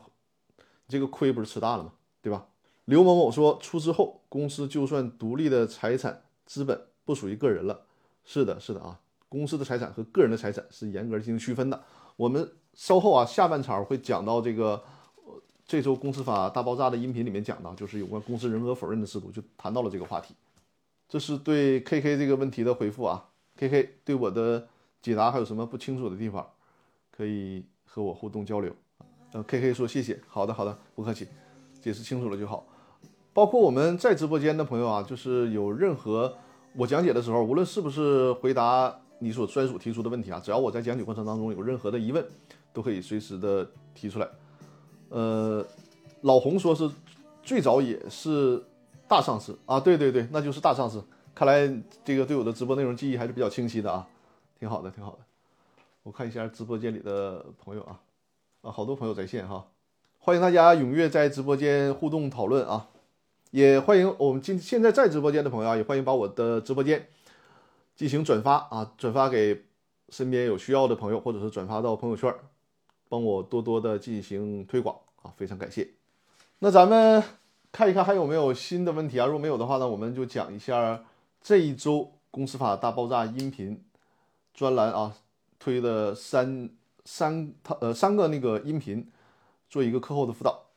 [0.88, 1.92] 这个亏不是吃大了吗？
[2.20, 2.48] 对吧？
[2.86, 6.91] 刘某某说，出资后公司就算独立的财产资本。
[7.04, 7.82] 不属于个人了，
[8.24, 11.82] 是的，是的啊，公司的财产和个人的财产是严格进行区分的。
[12.16, 14.82] 我们稍后啊，下半场会讲到这个，
[15.66, 20.34] 这周公司法大爆炸的音频里面讲到，就是有关公司人格否认的制度，就谈到了这个话题。
[21.08, 24.68] 这是对 K K 这个问题的回复啊，K K 对我的
[25.00, 26.48] 解答还有什么不清楚的地方，
[27.10, 28.74] 可以和我互动交流。
[29.32, 31.26] 呃，K K 说谢谢，好的好的，不客气，
[31.80, 32.66] 解释清楚了就好。
[33.32, 36.36] 包括我们在直播间的朋友啊，就是有任何。
[36.74, 42.26] 我讲解的时候，无论是不是回答你所专属提出的问题啊，只要我在讲解过程当中有任何的疑问，
[42.72, 44.26] 都可以随时的提出来。
[45.10, 45.64] 呃，
[46.22, 46.90] 老洪说是
[47.42, 48.62] 最早也是
[49.06, 51.04] 大上司啊，对对对，那就是大上司。
[51.34, 51.70] 看来
[52.02, 54.08] 这个对我的直播内容记忆还是比较清晰的啊，
[54.58, 55.18] 挺好的，挺好的。
[56.02, 58.00] 我看一下直播间里的朋友啊，
[58.62, 59.66] 啊，好多朋友在线哈，
[60.18, 62.88] 欢迎大家踊跃在直播间互动讨论啊。
[63.52, 67.06] 也欢迎我们今现在在直播间的朋友啊，也欢迎把我的直播间
[67.94, 69.66] 进行转发啊，转发给
[70.08, 72.34] 身边有需要的朋友，或者是转发到朋友圈，
[73.10, 75.86] 帮我多多的进行推广啊，非常感谢。
[76.60, 77.22] 那咱们
[77.70, 79.26] 看一看还有没有新的问题啊？
[79.26, 81.04] 如果没有的话呢，我们就讲一下
[81.42, 83.84] 这一周公司法大爆炸音频
[84.54, 85.14] 专栏啊
[85.58, 86.70] 推的三
[87.04, 89.12] 三套呃三个那个音频，
[89.68, 90.71] 做一个课后的辅导。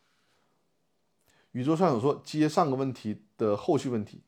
[1.56, 4.22] 宇宙畅想说接上个问题的后续问题。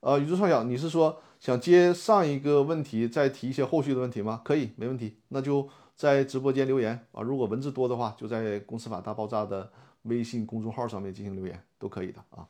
[0.00, 4.42] 呃，宇宙畅想，你是说想接上一个问题，再提一些后续的问题吗？
[4.44, 5.16] 可以，没问题。
[5.28, 7.22] 那就在直播间留言啊。
[7.22, 9.70] 如果文字多的话，就在公司法大爆炸的
[10.02, 12.48] 微信公众号上面进行留言，都可以的啊。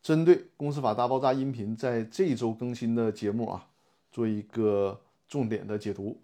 [0.00, 3.66] 针对公司法大爆炸音频在这一周更新的节目啊，
[4.12, 6.20] 做一个重点的解读。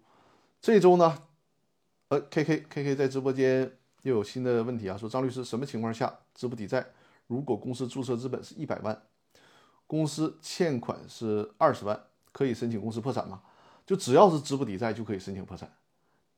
[0.61, 1.23] 这周呢，
[2.07, 6.85] 呃，K K K K 在直播间又有新的问题啊，说张律师，什么情况下资不抵债？
[7.25, 9.01] 如果公司注册资本是一百万？
[9.87, 11.99] 公司欠款是二十万，
[12.31, 13.41] 可以申请公司破产吗？
[13.85, 15.71] 就只要是资不抵债就可以申请破产。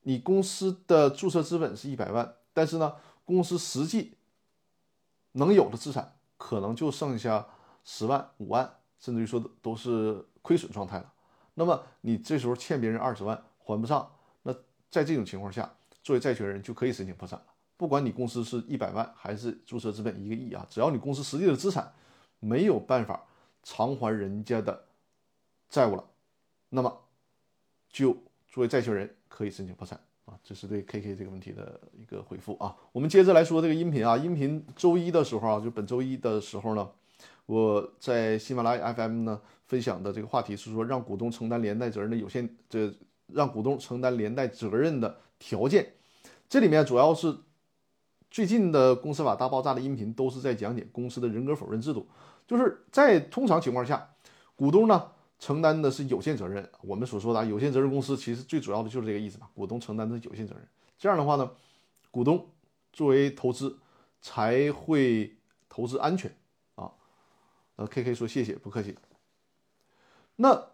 [0.04, 4.16] 你公司的注册资本是一百万，但是呢，公司实际
[5.34, 7.48] 能有的资产可能就剩下
[7.84, 11.14] 十万、五万，甚至于说都是亏损状态了。
[11.54, 14.12] 那么你这时候欠别人二十万还不上，
[14.44, 14.54] 那
[14.92, 17.42] 在这种情况下，作为债权人就可以申请破产。
[17.78, 21.94] 不管你公司是一百万还是注册资本一个亿啊，只要你公司实际的资产
[22.40, 23.24] 没有办法。
[23.70, 24.86] 偿还人家的
[25.68, 26.04] 债务了，
[26.70, 27.02] 那么
[27.90, 28.14] 就
[28.48, 30.40] 作为债权人可以申请破产啊。
[30.42, 32.74] 这是对 KK 这个问题的一个回复啊。
[32.94, 36.90] 我们接着来说这个音频啊，音频周一的时候啊，就本周一的时候呢，
[37.46, 42.90] 我在喜马拉雅 FM 呢分享的这个话题是说，让股东承担连带责任的有限，这
[43.34, 45.92] 让股东承担连带责任的条件。
[46.48, 47.36] 这里面主要是
[48.30, 52.08] 最近的公司法大爆炸的音频都是在讲解公司的人格否认制度。
[52.46, 54.10] 就是在通常情况下，
[54.56, 56.70] 股东呢承担的是有限责任。
[56.82, 59.48] 我们所说的有限责任公司，其实最主要的就是这个意思嘛。
[59.54, 60.68] 股东承担的是有限责任。
[60.98, 61.52] 这样的话呢，
[62.10, 62.50] 股东
[62.94, 63.78] 作为投资
[64.22, 65.38] 才会
[65.68, 66.36] 投资安全
[66.76, 66.92] 啊。
[67.76, 68.98] 呃，K K 说谢谢，不客气。
[70.38, 70.70] 那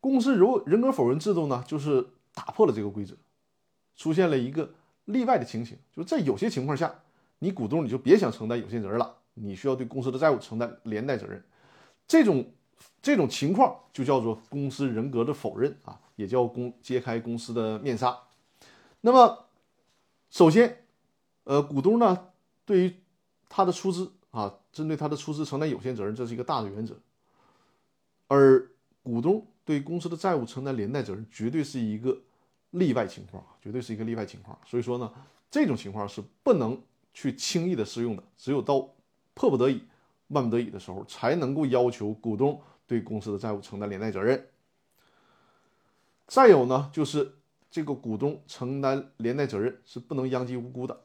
[0.00, 3.14] 公司如人格否认制度呢，就是打破了这个规则，
[3.94, 4.72] 出现了一个
[5.10, 6.92] 例外的情形，就是在有些情况下，
[7.40, 9.16] 你股东你就别想承担有限责任了。
[9.34, 11.42] 你需要对公司的债务承担连带责任，
[12.06, 12.44] 这种
[13.00, 18.18] 这种情况就叫做公司人格的否认啊，也叫公揭开公司的面纱。
[19.02, 19.46] 那么，
[20.28, 20.84] 首先，
[21.44, 22.26] 呃，股东呢
[22.66, 22.96] 对于
[23.48, 26.94] 他的出资啊，针对他的出资承担有限责任，这是一个大的原则。
[28.26, 28.70] 而
[29.02, 32.20] 股东对公司的债务承担连带责任，绝对是一个
[32.70, 34.58] 例外情况啊，绝对是一个例外情况。
[34.64, 35.12] 所以说呢，
[35.50, 36.80] 这种情况是不能
[37.12, 38.88] 去轻易的适用的，只有到。
[39.32, 39.80] 迫不得已、
[40.28, 44.48] 万不得已的时候，才能够要求股东对公司的债务承担连带责任。
[46.26, 47.38] 再有呢，就是
[47.70, 51.04] 这个股东承担连带责任是不能殃及无辜的。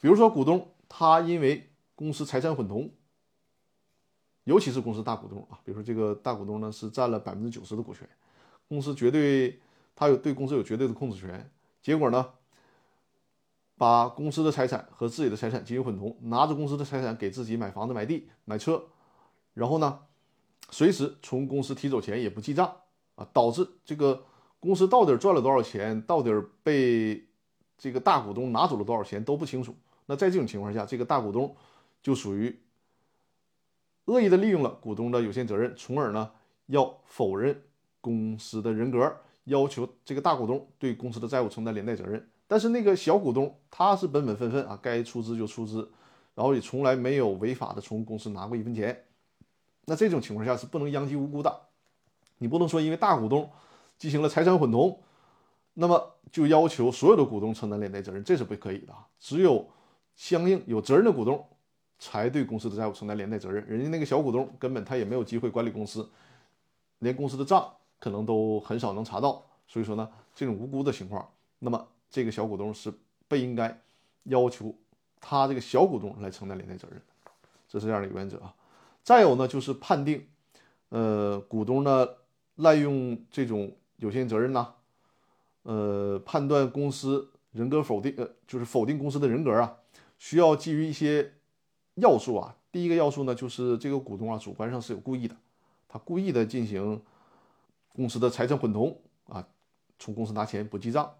[0.00, 2.90] 比如说，股东他因为公司财产混同，
[4.44, 8.08] 尤其是公司大股东啊，比如说这个大股东呢是占了百分之九十的股权，
[8.66, 9.60] 公司绝对
[9.98, 11.50] 他有对公司有绝对的控制权，
[11.82, 12.34] 结果呢？
[13.76, 18.80] 把公司的财产和自己的财产进行混同，拿着公司的财产给自己买房子、买地、买车，
[19.54, 19.98] 然后呢，
[20.70, 22.76] 随时从公司提走钱也不记账
[23.16, 24.24] 啊，导致这个
[24.60, 26.30] 公司到底赚了多少钱，到底
[26.62, 27.26] 被
[27.76, 29.74] 这个大股东拿走了多少钱都不清楚。
[30.06, 31.56] 那在这种情况下，这个大股东
[32.00, 32.56] 就属于
[34.04, 36.30] 恶意的利用了股东的有限责任，从而呢
[36.66, 37.64] 要否认
[38.00, 39.16] 公司的人格，
[39.48, 42.26] 要求这个大股东对公司的债务承担连带责任。
[42.46, 45.90] 但是那个小股东他是本本分分啊，该出资就出资，
[46.34, 49.04] 然后也从来没有违法的从公司拿过一分钱。
[49.84, 51.60] 那这种情况下是不能殃及无辜的。
[52.38, 53.50] 你不能说因为大股东
[53.98, 55.02] 进行了财产混同，
[55.74, 58.94] 那么就要求所有的股东承担连带责任，这是不可以的。
[59.18, 59.68] 只有
[60.14, 61.44] 相应有责任的股东
[61.98, 63.66] 才对公司的债务承担连带责任。
[63.66, 66.08] 人家那个小股东根本他也没有机会管理公司，
[67.00, 69.44] 连公司的账可能都很少能查到。
[69.66, 71.88] 所以说呢，这种无辜的情况，那么。
[72.10, 72.90] 这个小股东是
[73.28, 73.82] 不应该
[74.22, 74.74] 要求
[75.20, 77.30] 他这个小股东来承担连带责任的，
[77.68, 78.54] 这是这样的原则啊。
[79.04, 80.26] 再有呢，就是判定，
[80.88, 82.08] 呃，股东呢
[82.54, 84.72] 滥用这种有限责任呐，
[85.64, 89.76] 呃，判断公司人格否定，呃，就是否定公司的人格啊，
[90.18, 91.34] 需要基于一些
[91.96, 92.56] 要素啊。
[92.72, 95.36] 第一个要素呢，就是这个股东啊主观上是有故意的，
[95.86, 97.02] 他故意的进行
[97.98, 99.44] 公司的财产混同啊，
[99.98, 101.12] 从公司拿钱不记账。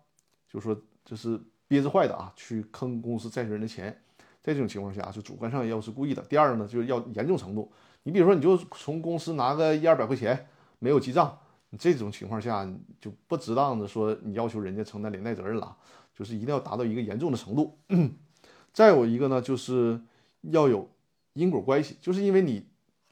[0.47, 4.01] 就说这是憋着坏的啊，去坑公司债权人的钱，
[4.41, 6.23] 在这种情况下，就主观上要是故意的。
[6.23, 7.73] 第二呢，就是要严重程度。
[8.05, 10.47] 你比如说，你就从公司拿个一二百块钱
[10.79, 11.37] 没有记账，
[11.71, 12.65] 你这种情况下
[13.01, 15.77] 就不值当的说你要求人家承担连带责任了，
[16.15, 17.77] 就是一定要达到一个严重的程度。
[18.73, 20.01] 再有一个呢，就是
[20.43, 20.89] 要有
[21.33, 22.65] 因果关系，就是因为你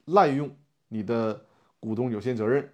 [0.05, 0.49] 滥用
[0.87, 1.45] 你的
[1.79, 2.73] 股东有限责任，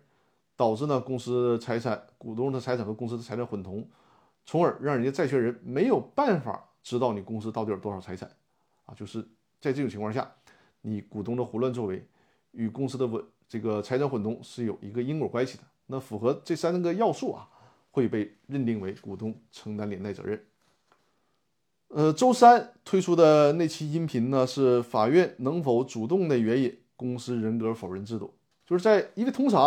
[0.56, 3.88] 导致呢公司财产、股东的财产和公司的财产混同。
[4.46, 8.30] 从而让人家债权人没有办法知道你公司到底有多少财产，
[8.86, 9.22] 啊，就是
[9.62, 10.30] 在这种情况下，
[10.82, 12.06] 你股东的胡乱作为
[12.52, 15.64] 与公司的稳这个财产混同是有一个因果关系的。
[15.86, 17.48] 那符合这三个要素啊，
[17.92, 20.46] 会被认定为股东承担连带责任。
[21.88, 28.34] 呃，周三推出的那期音频呢，是法院能否主动的援引公司人格否认制度，
[28.66, 29.62] 就是在因为通常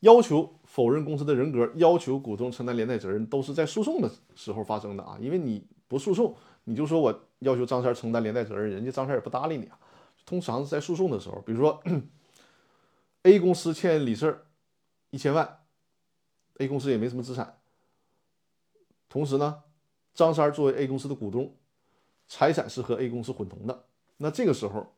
[0.00, 5.18] 要求否认公司的人格，要求股东承担连带责任，都是在诉讼的时候发生的啊。
[5.20, 6.34] 因为你不诉讼，
[6.64, 9.78] 你就说我要求张三承担连带责任，人家张三也不搭理你啊。
[10.24, 11.82] 通常是在诉讼的时候，比如说
[13.22, 14.44] A 公司欠李四
[15.10, 15.60] 一千万
[16.58, 17.58] ，A 公司也没什么资产，
[19.08, 19.62] 同时呢。
[20.14, 21.54] 张三作为 A 公司的股东，
[22.26, 23.84] 财产是和 A 公司混同的。
[24.16, 24.92] 那这个时候，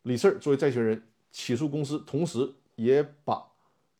[0.00, 3.50] 李四作为债权人起诉公司，同时也把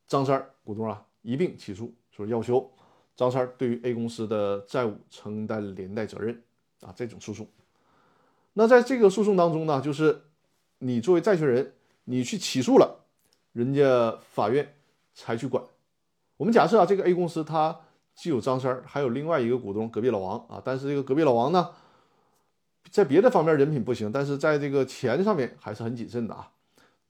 [0.06, 2.70] 张三儿股东啊一并起诉，说要求
[3.16, 6.42] 张三儿对于 A 公司的债务承担连带责任
[6.80, 6.92] 啊。
[6.96, 7.46] 这种诉讼，
[8.52, 10.22] 那在这个诉讼当中呢，就是
[10.78, 13.04] 你作为债权人，你去起诉了，
[13.52, 14.74] 人家法院
[15.12, 15.64] 才去管。
[16.36, 17.80] 我们假设啊，这个 A 公司它。
[18.16, 20.62] 既有张三儿，还有另外一个股东隔壁老王啊。
[20.64, 21.70] 但是这个隔壁老王呢，
[22.88, 26.52] 在别的方面人品不行，但是在这个钱上面还是很谨慎的啊。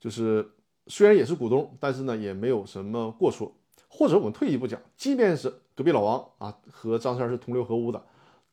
[0.01, 0.53] 就是
[0.87, 3.55] 虽然也是股东，但是呢也没有什么过错。
[3.89, 8.05] 或者我们退一步讲，即便是隔壁老王啊和张三是同流合污的，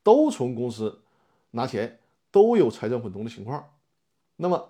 [0.04, 1.02] 都从公司
[1.52, 3.72] 拿钱，都有财产混同的情况。
[4.36, 4.70] 那么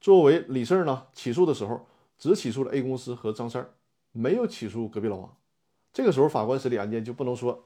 [0.00, 1.86] 作为李四呢，起诉的时候
[2.18, 3.68] 只起诉了 A 公司和张三，
[4.10, 5.36] 没有起诉隔壁老王。
[5.92, 7.64] 这个时候，法官审理案件就不能说，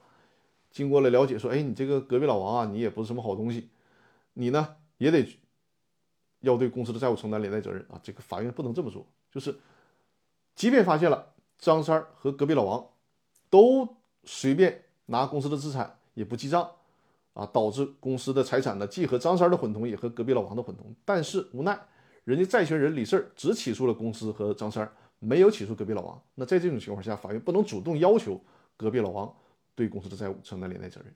[0.70, 3.70] 经过了了解，说，哎，你这个隔壁老王啊，你也不是什么好东西，
[4.34, 5.26] 你呢也得
[6.40, 7.98] 要对公司的债务承担连带责任啊。
[8.02, 9.06] 这个法院不能这么说，
[9.36, 9.54] 就是，
[10.54, 12.86] 即便发现了张三和隔壁老王
[13.50, 13.86] 都
[14.24, 16.66] 随便拿公司的资产也不记账
[17.34, 21.78] 啊，导致公司的财产呢既和张三的混同，也和隔壁老王的混同，但是无奈
[22.24, 24.90] 人家债权人李四只起诉了公司和张三。
[25.18, 28.38] 没有起诉隔壁老王，那在这种情况下，法院不能主动要求
[28.76, 29.34] 隔壁老王
[29.74, 31.10] 对公司的债务承担连带责任，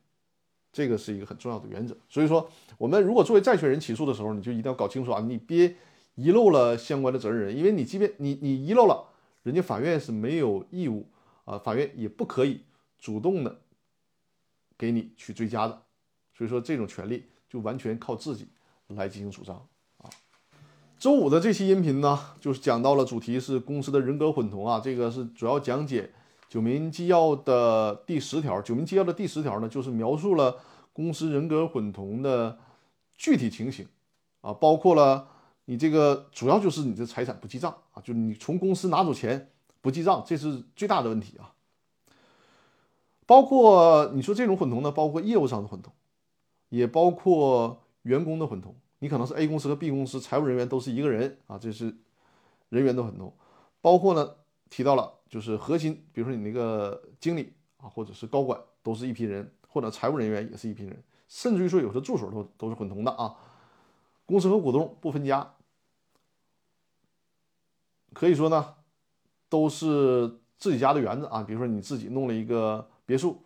[0.73, 1.95] 这个是一个很重要的原则。
[2.09, 5.77] 所以说，我们如果作为债权人起诉的时候，你就一定要搞清楚啊，你别
[6.15, 9.09] 遗漏了相关的责任人，因为你即便你你遗漏了，
[9.43, 11.07] 人家法院是没有义务
[11.45, 12.61] 啊，法院也不可以
[12.99, 13.61] 主动的
[14.77, 15.83] 给你去追加的。
[16.35, 18.49] 所以说，这种权利就完全靠自己
[18.89, 19.57] 来进行主张
[19.99, 20.09] 啊。
[20.99, 26.11] 周五的这期音频呢，就是讲到了主题是公司的人格混同啊，这个是主要讲解
[26.49, 28.61] 九民纪要的第十条。
[28.61, 30.57] 九民纪要的第十条呢，就是描述了
[30.93, 32.59] 公司人格混同的
[33.17, 33.87] 具体情形
[34.41, 35.29] 啊，包括了
[35.67, 41.55] 你这个主要就是你的财产不记账啊，就是你从公司拿走钱不记账，这是最大的问题啊。
[43.27, 45.93] 包括你说这种混同呢，包括业务上的混同，
[46.71, 48.75] 也包括员工的混同。
[48.99, 51.97] 你可能是 A 公司和 B 公司财务人员都是一个人啊，这是
[52.69, 53.33] 人员的混同，
[53.81, 54.35] 包括呢
[54.69, 63.35] 提到了就是核心，比如说你那个经理啊，或者是高管都是一批人，或者财务人员也是一批人，甚至于说有的助手都都是混同的啊。
[64.31, 65.55] 公司和股东不分家，
[68.13, 68.77] 可以说呢
[69.49, 73.43] 都是自己家的园子啊，比如说你自己弄了一个别墅，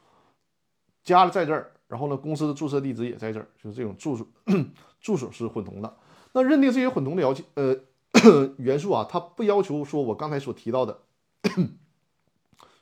[1.03, 1.70] 家在这儿。
[1.87, 4.27] 然后呢，公司的注册地址也在这儿，就是这种住所，
[5.01, 5.97] 住所是混同的。
[6.33, 7.77] 那认定这些混同的要求，呃，
[8.59, 11.03] 元素啊，它不要求说我刚才所提到的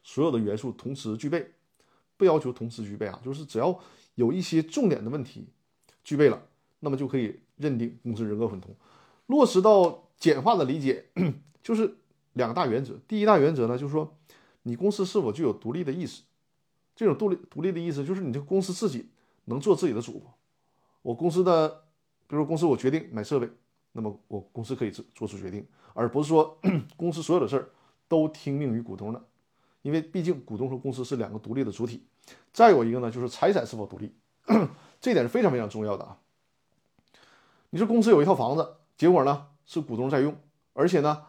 [0.02, 1.52] 所有的元素同时具备，
[2.16, 3.78] 不要求同时具备啊，就是只要
[4.14, 5.48] 有一些重点的问题
[6.02, 6.40] 具备了，
[6.80, 8.74] 那么就可以认定公司人格混同。
[9.26, 11.06] 落实到简化的理解，
[11.62, 11.96] 就是
[12.34, 12.98] 两大原则。
[13.08, 14.18] 第一大原则呢，就是说
[14.64, 16.22] 你公司是否具有独立的意识。
[16.94, 19.08] 这种独立独立的意思就是你这个公司自己
[19.46, 20.22] 能做自己的主。
[21.00, 21.68] 我公司的，
[22.26, 23.48] 比如说公司我决定买设备，
[23.92, 26.58] 那么我公司可以做做出决定，而不是说
[26.96, 27.70] 公司所有的事儿
[28.08, 29.24] 都听命于股东的，
[29.80, 32.04] 因为毕竟股东和公司是两个独立的主体。
[32.52, 34.12] 再有一个呢，就是财产是否独立，
[35.00, 36.18] 这点是非常非常重要的啊。
[37.74, 40.36] 你说公司有一套房子，结果呢是股东在用，
[40.74, 41.22] 而且呢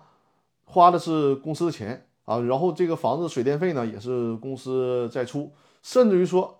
[0.66, 2.06] 花的是公司的钱。
[2.26, 6.58] 啊，然后这个房子水电费呢也是公司在出，甚至于说，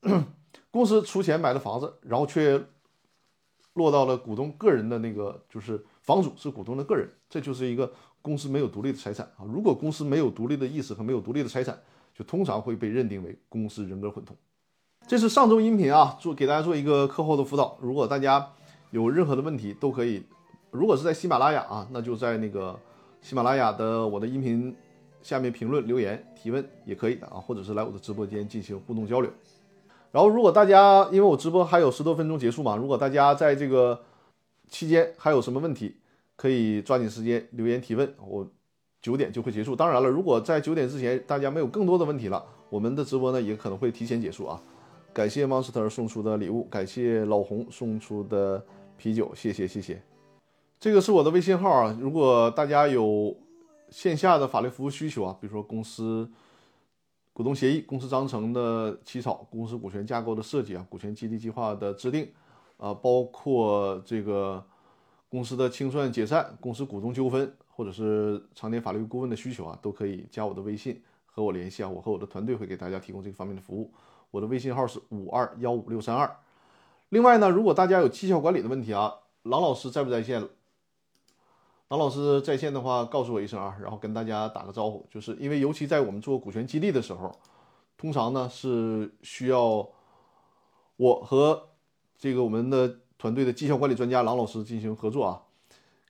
[0.72, 2.58] 公司出钱买的房子，然后却
[3.74, 9.44] 落到了股东个人的那个，就是房主是股东的个人，这就是一个公司没有独立的财产啊。
[9.46, 11.78] 如果公司没有独立的意识和没有独立的财产，
[12.14, 14.34] 就通常会被认定为公司人格混同。
[15.06, 17.76] 这是上周音频啊，做给大家做一个课后的辅导。
[17.82, 18.52] 如果大家
[19.02, 20.22] 有任何的问题，都可以，
[20.70, 22.78] 如果是在喜马拉雅啊，那就在那个
[23.20, 24.74] 喜马拉雅的我的音频。
[25.24, 29.30] 下面评论留言提问也可以的啊，或者是来我的直播间进行互动交流。
[30.12, 33.98] 然后如果大家因为我直播还有十多分钟结束嘛，如果大家在这个
[34.68, 35.96] 期间还有什么问题，
[36.36, 38.46] 可以抓紧时间留言提问，我
[39.00, 39.74] 九点就会结束。
[39.74, 44.60] 当然了，如果在九点之前大家没有更多的问题了，我们的直播呢也可能会提前结束啊。
[45.14, 48.62] 感谢 Monster 送出的礼物，感谢老红送出的
[48.96, 50.02] 啤酒，谢谢谢谢。
[50.80, 53.36] 这个是我的微信号啊，如果大家有
[53.90, 56.30] 线下的法律服务需求啊，比如说公司
[57.32, 62.30] 股东协议、公司章程的起草、公司股权架构的设计啊、股权激励计划的制定
[62.76, 64.64] 啊，包括这个
[65.28, 73.90] 公司的清算解散、公司股东纠纷，或者是常年法律顾问的需求啊，都可以加我的微信和我联系啊，我和我的团队会给大家提供这个方面的服务。
[74.30, 76.30] 我的微信号是五二幺五六三二。
[77.14, 80.40] 另外呢，如果大家有绩效管理的问题啊，郎老师在不在线？
[81.86, 85.06] 郎老师在线的话，告诉我一声啊，然后跟大家打个招呼。
[85.08, 87.30] 就是因为尤其在我们做股权激励的时候，
[87.96, 89.88] 通常呢是需要
[90.96, 91.68] 我和
[92.18, 95.40] 这个我们的团队的绩效管理专家郎老师进行合作啊，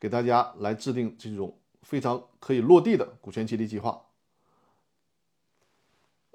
[0.00, 4.03] 给大家来制定这种非常可以落地的股权激励计划。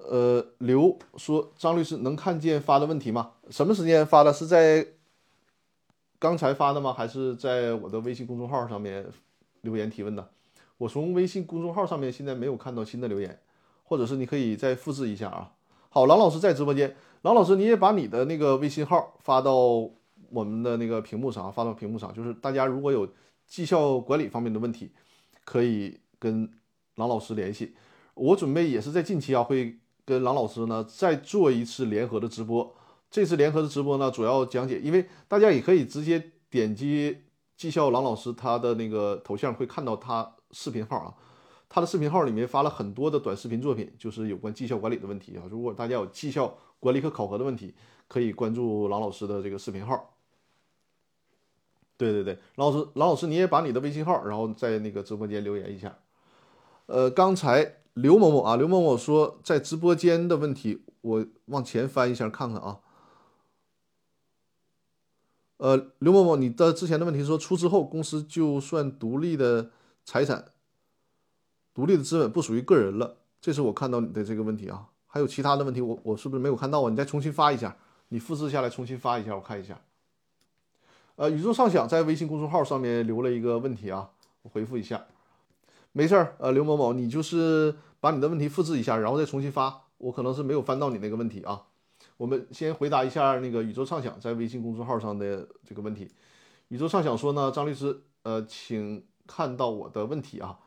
[0.08, 3.32] 呃，刘说张律师能看见发的问题吗？
[3.50, 4.32] 什么时间发的？
[4.32, 4.86] 是在
[6.18, 6.92] 刚才发的吗？
[6.92, 9.06] 还是在我的微信公众号上面
[9.60, 10.30] 留言提问的？
[10.78, 13.38] 我从微信公众号上面现在没有看到新的留言，
[13.84, 15.52] 或者是你可以再复制一下啊。
[15.90, 19.54] 好，郎老师在直播间，郎老师你也把你的那个微信号发到
[20.30, 23.06] 我们的那个屏幕上，发到屏幕上，就是大家如果有
[23.46, 24.90] 绩效管理方面的问题，
[25.44, 26.50] 可以跟
[26.94, 27.74] 郎老师联系。
[28.14, 29.76] 我准备也是在近期啊会。
[30.10, 32.74] 跟郎老师呢再做一次联合的直播，
[33.08, 37.16] 这次联合的直播呢主要讲解，因为大家也可以直接点击
[37.56, 41.14] 绩效郎老师他的那个头像，会看到他视频号啊，
[41.68, 45.44] 他的视频号里面发了很多的短视频作品，就是有关绩效管理的问题啊。
[45.48, 47.72] 如果大家有绩效管理和考核的问题，
[48.08, 50.16] 可以关注郎老师的这个视频号。
[51.96, 55.96] 对对对，郎老师，郎老师你也把你的微信号，然后在那个直播间留言一下。
[56.86, 57.76] 呃，刚才。
[57.94, 62.80] 刘某某啊，刘某某说在直播间的问题，我往前翻一下看看啊。
[65.58, 69.70] 呃，刘某某，你的之前的问题说出资后公司就算独立的
[70.04, 70.46] 财产、
[71.74, 74.88] 独立的资本不属于个人了，这是我看到你的这个问题啊。
[75.06, 76.88] 还有其他的问题，我我是不是没有看到啊？
[76.88, 77.76] 你再重新发一下，
[78.08, 79.78] 你复制下来重新发一下，我看一下。
[81.16, 84.08] 呃，宇宙畅想在微信公众号上面留了一个问题啊，
[84.42, 85.04] 我回复一下。
[85.92, 89.82] 没事儿，呃，刘某某，你就是把你的问题复制一下，然后再重新发。
[89.98, 91.62] 我可能是没有翻到你那个问题啊。
[92.16, 96.08] 我们先回答一下那个宇宙畅想在微信公众号上的这个问题。
[96.68, 100.58] 宇宙畅想说呢，张律师，呃，请看到我的问题啊。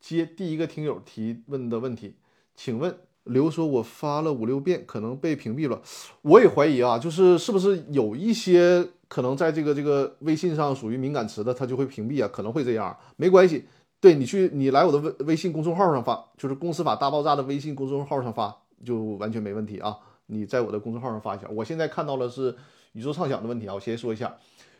[0.00, 2.16] 接第一个听友提问的问题，
[2.56, 5.80] 请问刘说，我发了五六遍，可能被屏蔽了。
[6.22, 12.28] 我也怀疑啊，就是是不是有一些可能在这个这个微信上属于敏感词的，它就会屏蔽啊？
[12.32, 13.66] 可能会这样，没关系。
[14.02, 19.96] 对你去，你来我的微微信公众号上发，就是公司法大爆炸的微信公众号上发，就完全没问题啊。
[20.26, 21.46] 你在我的公众号上发一下。
[21.50, 22.56] 我现在看到了是
[22.94, 24.36] 宇宙畅想的问题啊，我先说一下。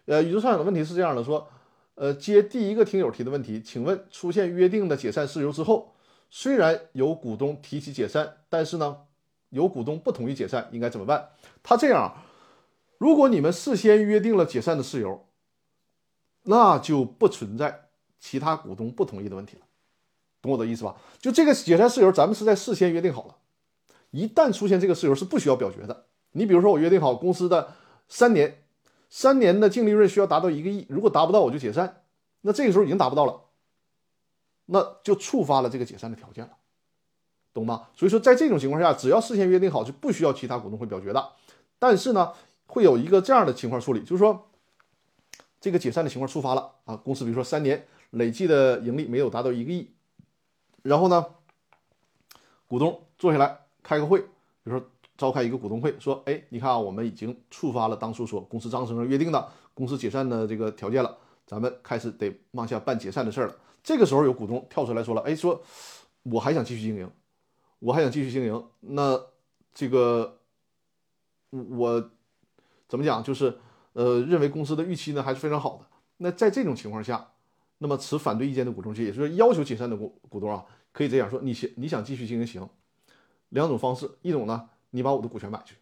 [0.06, 1.46] 呃，宇宙畅想的问题是这样的，说，
[1.94, 5.94] 呃，接第一个听友提的问题，请问出现约定的解散事由之后，
[6.28, 9.02] 虽然有股东提起解散，但是呢，
[9.50, 11.28] 有股东不同意解散，应该怎么办？
[11.62, 12.12] 他这样，
[12.98, 15.28] 如果你们事先约定了解散的事由，
[16.42, 17.91] 那就不存在。
[18.22, 19.62] 其他股东不同意的问题了，
[20.40, 20.94] 懂我的意思吧？
[21.18, 23.34] 就这个解散事由，咱们是在事先约定好了。
[24.12, 26.06] 一旦出现这个事由，是不需要表决的。
[26.30, 27.74] 你比如说，我约定好公司的
[28.08, 28.62] 三年，
[29.10, 32.04] 三年的净利润需要达到一个亿，如果达不到，我就解散。
[32.42, 33.40] 那这个时候已经达不到了，
[34.66, 36.52] 那就触发了这个解散的条件了，
[37.52, 37.88] 懂吗？
[37.96, 41.32] 所以说，在这种情况下，只要事先约定好，就不需要其他股东会表决的。
[41.80, 42.32] 但是呢，
[42.66, 44.48] 会有一个这样的情况处理，就是说，
[45.60, 47.84] 这个解散的情况触发了啊，公司比如说三年。
[48.12, 49.90] 累计的盈利没有达到一个亿，
[50.82, 51.26] 然后呢，
[52.68, 54.26] 股东坐下来开个会，比
[54.64, 54.86] 如说
[55.16, 63.56] 召开一个股东会，说，哎，你看啊，我们已经触发了当初说公司章程上约定的公司解散的这个条件了，咱们开始得往下办解散的事儿了。
[63.82, 65.62] 这个时候有股东跳出来说了，哎，说
[66.24, 67.10] 我还想继续经营，
[67.78, 69.18] 我还想继续经营，那
[69.72, 70.38] 这个
[71.48, 72.10] 我
[72.88, 73.24] 怎么讲？
[73.24, 73.56] 就是
[73.94, 75.86] 呃，认为公司的预期呢还是非常好的。
[76.18, 77.30] 那在这种情况下。
[77.82, 82.64] 那么持反对意见的股东，也就是要求解散的股股东啊，可以这样说：你想你想继续经营行，
[83.48, 85.74] 两种方式，一种呢，你把我的股权买去，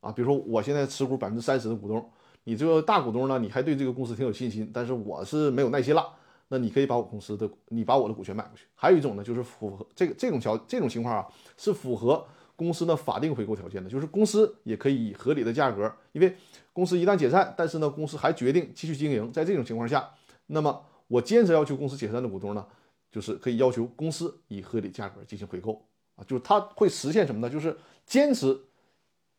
[0.00, 2.04] 啊，比如说我现在持股百分之三十的股东，
[2.42, 6.04] 你这个大股东呢，你还对这个公司挺有信心，但是我是没有耐心了，
[6.48, 8.64] 那你可以把我公司的，你把我的股权买过去。
[8.74, 11.24] 还有一种呢，就是符合这个这种条这种情况啊，
[11.56, 12.26] 是符合
[12.56, 16.36] 公司的法定回购条件的，就是公司也可以以合理的价格，因为
[16.72, 20.10] 公司一旦解散，但是呢，公司还决定继续经营，在这种情况下，
[20.46, 22.66] 那么我坚持要求公司解散的股东呢，
[23.10, 25.86] 就是可以要求公司以合理价格进行回购
[26.16, 27.48] 啊，就是他会实现什么呢？
[27.48, 28.58] 就是坚持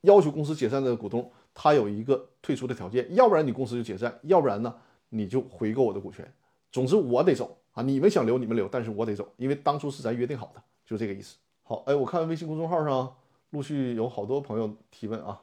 [0.01, 4.73] 要求公司解散的股东，他有一个退出的条件，要不然你公司就解散，要不然呢
[5.09, 6.31] 你就回购我的股权，
[6.71, 11.37] 总之我得走啊，你们想留你们留，但是我得走，因为当初是咱约定好的，就这个意思。
[11.63, 13.15] 好，哎，我看微信公众号上
[13.49, 15.41] 陆续有好多朋友提问啊，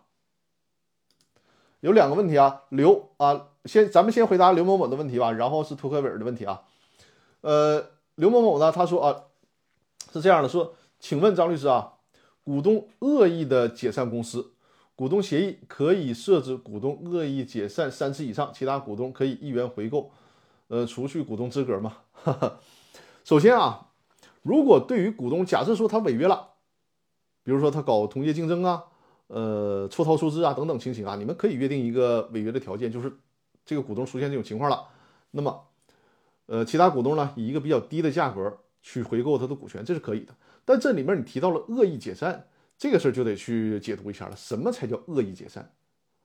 [1.84, 6.62] 有两个问题啊，刘啊，先咱们先回答刘某某的问题吧，然后是托克维尔的问题啊，
[7.42, 9.14] 呃，刘某某呢，他说啊，
[10.10, 11.92] 是这样的，说，请问张律师啊，
[12.42, 14.52] 股东恶意的解散公司，
[14.96, 20.10] 股东协议可以设置股东恶意解散三次以上，其他股东可以一元回购，
[20.68, 21.98] 呃，除去股东资格吗？
[23.24, 23.88] 首先啊。
[24.40, 26.48] 如果对于股东，假设说他违约了，
[27.42, 28.84] 比如说他搞同业竞争啊，
[29.26, 33.12] 呃，错套出资啊等等情形啊，你们可以约定一个违约的条件，就是
[33.64, 34.86] 这个股东出现这种情况了，
[35.30, 35.66] 那么，
[36.46, 40.34] 呃，其他股东呢以一个比较低的价格去回购他的股权，这是可以的。
[40.64, 42.46] 但这里面你提到了恶意解散
[42.78, 44.36] 这个事儿，就得去解读一下了。
[44.36, 45.72] 什么才叫恶意解散？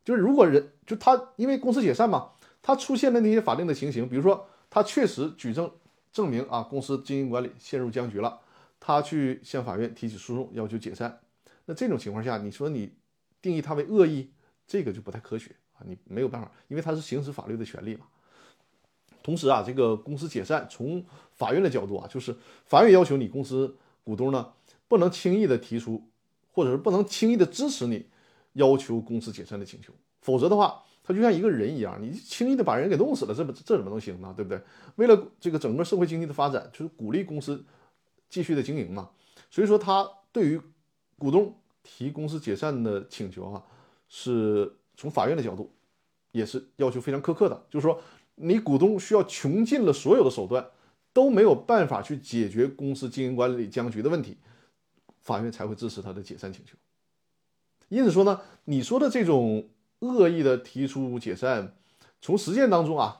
[0.03, 2.31] 就是如果人就他因为公司解散嘛，
[2.61, 5.71] 他出现的那些法定的情形，比如说他确实举证。
[6.11, 8.39] 证明啊，公司经营管理陷入僵局了，
[8.79, 11.19] 他去向法院提起诉讼，要求解散。
[11.69, 12.91] 那这种情况下，你说你
[13.43, 14.31] 定义他为恶意，
[14.65, 18.07] 这个就不太科学啊，你没有办法，因为他是行使法律的权利嘛。
[19.21, 24.51] 同时啊，这个公司解散，从法院的角度啊，就是法院要求你公司股东呢，
[24.87, 26.09] 不能轻易的提出，
[26.51, 28.07] 或者是不能轻易的支持你
[28.53, 30.83] 要求公司解散的请求，否则的话。
[31.03, 34.31] 他就像一个人一样，你轻易的把人给弄死了，这不这怎么能行呢？
[34.35, 34.61] 对不对？
[34.95, 37.65] 为了这个整个社会经济的发展，就是鼓励公司
[38.29, 39.09] 继续的经营嘛。
[39.49, 40.61] 所以说，他对于
[41.19, 41.53] 股东
[41.83, 43.63] 提公司解散的请求啊，
[44.07, 45.71] 是从法院的角度
[46.31, 47.65] 也是要求非常苛刻的。
[47.69, 48.01] 就是说，
[48.35, 50.65] 你股东需要穷尽了所有的手段，
[51.13, 54.37] 都没有办法去解决公司经营管理僵局的问题，
[55.19, 56.75] 法院才会支持他的解散请求。
[57.89, 59.69] 因此说呢，你说的这种。
[60.01, 61.75] 恶意的提出解散，
[62.21, 63.19] 从实践当中啊，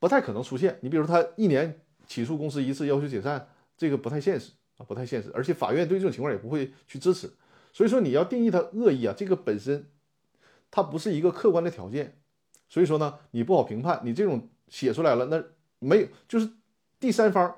[0.00, 0.76] 不太可能出现。
[0.82, 5.30] 你比如他一年起诉公司一次，要求解散，这个不太现实啊，不太现实。
[5.34, 7.30] 而且法院对这种情况也不会去支持。
[7.72, 9.86] 所以说你要定义他恶意啊，这个本身
[10.70, 12.18] 它不是一个客观的条件。
[12.68, 14.00] 所以说呢，你不好评判。
[14.02, 15.44] 你这种写出来了，那
[15.78, 16.50] 没有就是
[16.98, 17.54] 第三方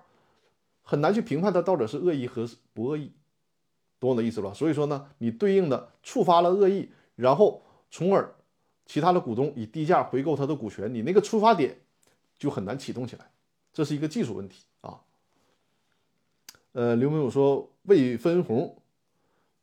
[0.83, 3.12] 很难去评判他到底是恶意和不恶意，
[4.01, 4.53] 懂我的意思吧？
[4.53, 8.35] 所以说呢，你对应的触发了恶意，然后从而。
[8.87, 11.79] 其他的股东以低价回购他的股权，你那个出发点
[12.37, 13.31] 就很难启动起来，
[13.73, 14.64] 这是一个技术问题。
[16.73, 18.77] 呃，刘明友说未分红，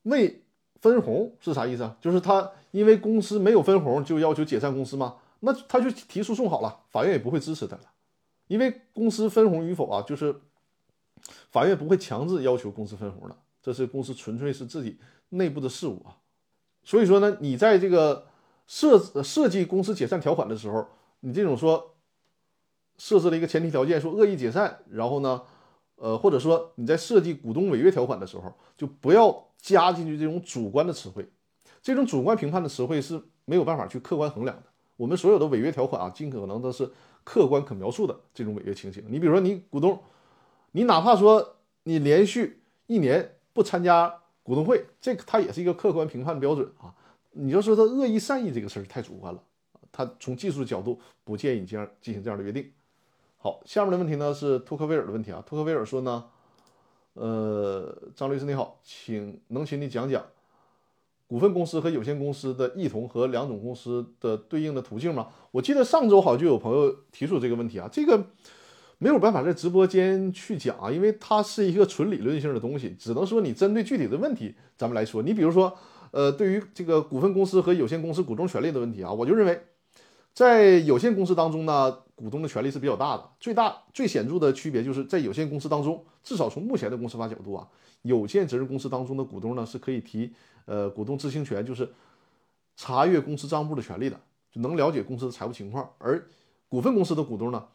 [0.03, 0.43] 未
[0.82, 1.97] 分红是啥意思啊？
[2.01, 5.18] 就是他因为公司没有分红就要求解散公司吗？
[5.39, 7.84] 那他就提诉讼好了，法院也不会支持他了，
[8.47, 10.36] 因为公司分红与否啊，就是
[11.51, 14.97] 法院不会强制要求公司分红的，这是公司纯粹是自己
[15.30, 16.18] 内部的事务啊。
[16.84, 18.28] 所以说呢，你在这个。
[18.70, 20.86] 设设计公司解散条款的时候，
[21.22, 21.95] 你这种说
[22.97, 25.41] 设置了一个前提条件，说恶意解散，然后呢，
[25.98, 31.28] 呃，或者说你在设计股东违约条款的时候，就不要加进去这种主观的词汇，
[31.82, 34.64] 这种主观评判的词汇是没有办法去客观衡量的。
[34.95, 36.89] 我们所有的违约条款啊，尽可能都是
[37.24, 39.04] 客观可描述的这种违约情形。
[39.08, 40.00] 你比如说，你股东，
[40.72, 46.93] 你哪怕说你连续一年不参加股东会，这个它也是一个客观评判标准啊。
[47.32, 49.43] 你就说他恶意善意这个事儿太主观了，
[49.91, 52.72] 他从技术角度不建议这样进行这样的约定。
[53.38, 55.43] 好，下面的问题呢是托克维尔的问题啊。
[55.45, 56.25] 托克维尔说呢，
[57.13, 60.23] 呃，张律师你好，请能请你讲讲
[61.27, 65.27] 股份公司和有限公司的异同和两种公司的对应的途径吗？
[65.51, 68.27] 我记得上周好像就有朋友提出这个问题啊，这个
[68.97, 75.21] 没有办法在直播间去讲啊，因为它是一个纯理论性的东西，只能说你针对具体的问题咱们来说。
[75.21, 75.77] 你比如说。
[76.11, 79.61] 呃，对于这个股份公司和有限公司股东权利的问题啊，我就认为，
[80.33, 83.30] 在有限公司当中呢，股东的权利是比较大的。
[83.39, 87.65] 最大、最显著的区别就是在有限公司当中，至少从目前的公司法角度啊，
[88.01, 90.34] 有限责任公司当中的股东呢是可以提
[90.65, 91.89] 呃股东知情权，就是
[92.76, 94.20] 查阅公司账簿的权利的，
[94.51, 95.89] 就能了解公司的财务情况。
[95.99, 96.28] 而
[96.68, 97.65] 股份公司的股东呢，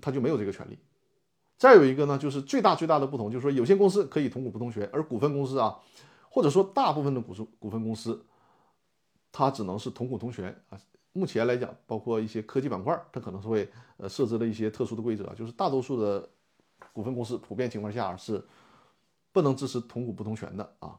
[0.00, 0.78] 他就没有这个权利。
[1.56, 5.78] 再有一个呢，就是最大最大的不同，就是说有限公司可以同股不同权，而股份公司啊。
[6.32, 8.24] 或者说，大部分的股数股份公司，
[9.32, 10.78] 它只能是同股同权啊。
[11.12, 16.28] 目前来讲，包括一些科技板块，它可能是会呃设置了一些特殊的规则，就是大多数的
[16.92, 18.44] 股份公司普遍情况下是
[19.32, 20.98] 不能支持同股不同权的啊。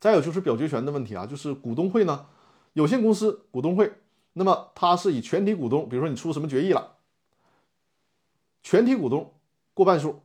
[0.00, 2.26] 再有就是表决权的问题啊，就是股东会呢，
[2.74, 3.92] 有限公司股东会，
[4.34, 6.96] 那么它是以全体股东，比如说你出什么决议了，
[8.62, 9.34] 全体股东
[9.72, 10.20] 过半数，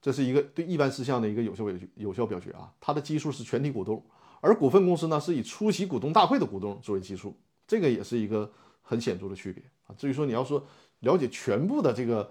[0.00, 4.04] 这是一个对一般事项的一个有效表决，有效表决啊，它的基数是全体股东，
[4.40, 7.36] 而股份公司呢是以出席股东大会的股东作为基数，
[7.66, 8.50] 这个也是一个
[8.82, 9.94] 很显著的区别啊。
[9.98, 10.66] 至于说你要说
[11.00, 12.30] 了解全部的这个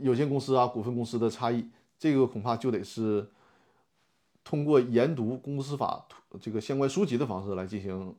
[0.00, 1.68] 有限公司啊、股份公司的差异，
[1.98, 3.28] 这个恐怕就得是。
[4.44, 6.04] 通过研读公司法
[6.40, 8.12] 这个相关书籍的方式来进行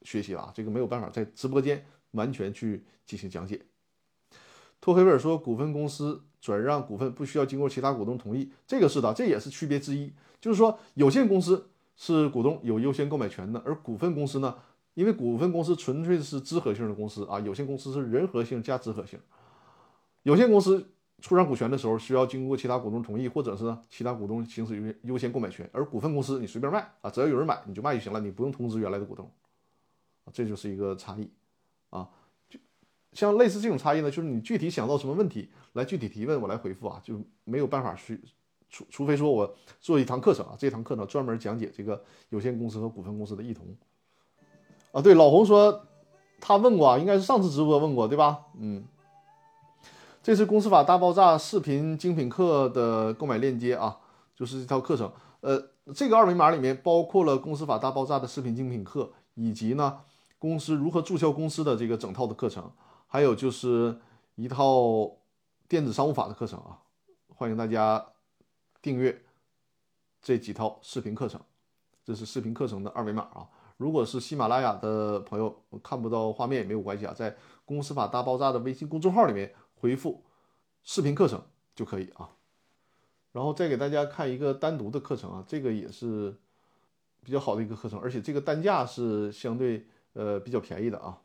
[0.00, 3.60] 学习了，这个没有办法在直播间完全去进行讲解。
[4.80, 10.10] 托黑贝尔说，股份公司转让股份不需要经过其他股东同意，这个是的，这也是区别之一。
[10.40, 14.56] 就是说，有限公司是股东有优先购买权的，而股份公司呢，
[14.94, 19.18] 因为股份公司纯粹是资合性的公司啊，有限公司是人合性加资合性，
[20.22, 20.86] 有限公司。
[21.22, 25.68] 出让股权的时候需要经过其他股东同意，或者是其他股东行使优优先购买权。
[25.70, 29.30] 而股份公司你随便卖啊，只要有人买你就卖就行了，你不用通知原来的股东，
[30.32, 31.30] 这就是一个差异
[31.90, 32.08] 啊。
[32.48, 32.58] 就
[33.12, 38.18] 像类似这种差异呢，就是你具体想到什么问题来具体提问，我来回复啊，就没有办法去
[38.70, 43.66] 除除非说我做一堂课程啊，这堂课程专门讲解这个有限公司和股份公司的异同
[44.92, 45.02] 啊。
[45.02, 45.86] 对，老红说
[46.40, 48.46] 他问过啊，应该是上次直播问过对吧？
[48.58, 48.84] 嗯。
[50.22, 53.98] 这是《公司法大爆炸》视频精品课的购买链接啊，
[54.36, 55.10] 就是这套课程。
[55.40, 60.00] 呃，这个二维码里面包括了《公司法大爆炸》的视频精品课，以及呢
[60.38, 62.70] 公司如何注销公司的这个整套的课程，
[63.06, 63.98] 还有就是
[64.34, 65.10] 一套
[65.66, 66.78] 电子商务法的课程啊。
[67.34, 68.04] 欢迎大家
[68.82, 69.22] 订阅
[70.20, 71.40] 这几套视频课程，
[72.04, 73.48] 这是视频课程的二维码啊。
[73.80, 77.30] 如果是喜马拉雅的朋友看不到画面也没有关系啊，在
[77.64, 79.50] 《公司法大爆炸》的微信公众号里面。
[79.80, 80.22] 回复
[80.82, 81.42] 视频课程
[81.74, 82.28] 就可以啊，
[83.32, 86.36] 然后再给大家看一个单独的课程啊，这个也是
[87.24, 91.18] 比较好的一个课程，而且这个单价是相对呃比较便宜的啊。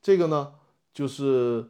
[0.00, 0.54] 这个呢
[0.94, 1.68] 就是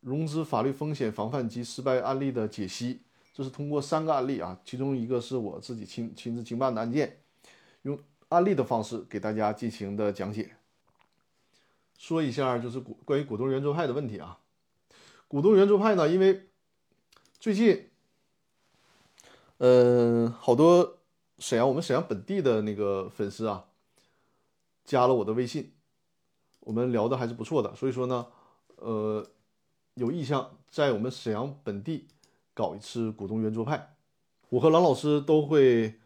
[0.00, 3.02] 融资法律风险防范及失败案例的解析，
[3.34, 7.18] 这是通过三个案例啊，其中一个是我自己亲亲自经办的案件，
[7.82, 10.54] 用案例的方式给大家进行的讲解。
[11.96, 14.38] 说一下就是股关于股东圆桌派的问题啊，
[15.26, 16.48] 股东圆桌派呢，因为
[17.40, 17.88] 最近，
[19.58, 20.98] 嗯，好多
[21.38, 23.64] 沈阳我们沈阳本地的那个粉丝啊，
[24.84, 25.72] 加了我的微信，
[26.60, 28.26] 我们聊的还是不错的，所以说呢，
[28.76, 29.26] 呃，
[29.94, 32.06] 有意向在我们沈阳本地
[32.54, 33.96] 搞一次股东圆桌派，
[34.50, 35.98] 我和郎老师都会。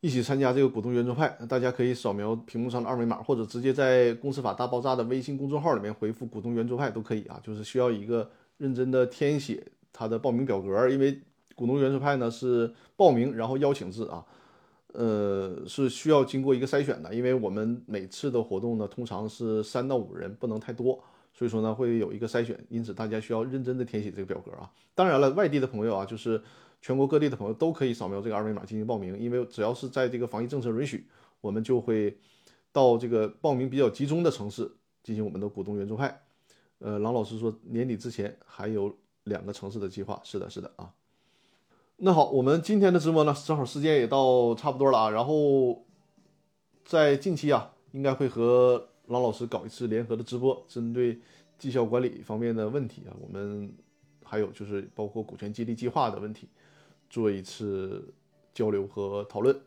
[0.00, 7.38] 一起参加这个股东圆桌派，大家可以扫描屏幕上的二维码，或者直接在《公司法大爆炸》的微信公众号里面回复“股东圆桌派”都可以啊。
[7.42, 11.20] 就是需要一个认真的填写他的报名表格，因为
[11.54, 14.24] 股东圆桌派呢是报名然后邀请制啊，
[14.94, 20.98] 呃是需要经过一个筛选的，因为我们每次的活动呢通常是三到五人，不能太多，
[21.34, 24.70] 所以说呢会有一个筛选，因此大家需要认真的填写这个表格啊。
[24.94, 26.40] 当然了，外地的朋友啊，就是。
[26.80, 31.06] 全国各地的朋友都可以扫描这个二维码进行报名，因为只要是在这个防疫政策允许，
[31.40, 32.16] 我们就会
[32.72, 34.70] 到这个报名比较集中的城市
[35.02, 36.22] 进行我们的股东援助派。
[36.78, 40.90] 呃，郎老师说年底之前还有两个城市的计划，是的，是的啊。
[41.96, 45.10] 那好，我们今天的直播呢，正好时间也到差不多了啊。
[45.10, 45.84] 然后
[46.86, 51.20] 在近期啊，应该会和郎老师搞一次联合的直播，针对
[51.58, 53.70] 绩效管理方面的问题啊，我们
[54.24, 56.48] 还有就是包括股权激励计划的问题。
[57.10, 58.14] 做一次
[58.54, 59.60] 交流和讨论。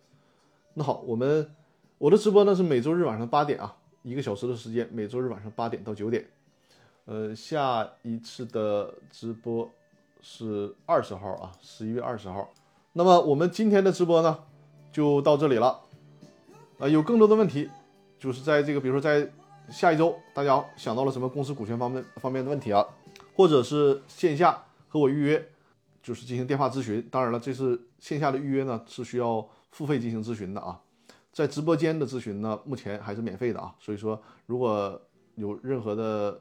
[0.73, 1.53] 那好，我们
[1.99, 6.25] 我的直播呢是每周日晚上八点啊，一个小时的时间，每周日晚上八点到九点。
[7.05, 9.69] 呃，下一次的直播
[10.21, 12.49] 是二十号啊，十一月二十号。
[12.93, 14.39] 那么我们今天的直播呢
[14.91, 15.81] 就到这里了。
[16.79, 17.69] 啊，有更多的问题，
[18.17, 19.29] 就是在这个比如说在
[19.69, 22.87] 下一周，大家想到了什么公司股权方面方面的问题啊，
[23.35, 25.49] 或者是线下和我预约。
[26.03, 30.79] 就是进行电话咨询，当然了，这是线下的预约呢，是需要付费进行咨询的啊。
[31.31, 33.73] 在直播间的咨询呢，目前还是免费的啊。
[33.79, 35.01] 所以说，如果
[35.35, 36.39] 有任何的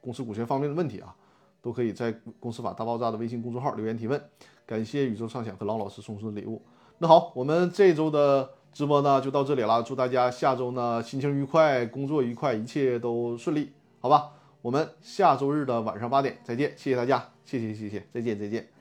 [0.00, 1.14] 公司股权方面的问题啊，
[1.62, 4.22] 都可以在《公司法大爆炸》的微信公众号留言提问。
[4.66, 6.60] 感谢宇宙畅想和郎老师送出的礼物。
[6.98, 14.32] 那好，我们这周的直播呢就到这里了，祝大家下周呢心情愉快，工作愉快，一切都顺利，好吧？
[14.60, 18.73] 我们下周日的晚上八点再见，谢谢大家，谢谢谢谢，再见再见。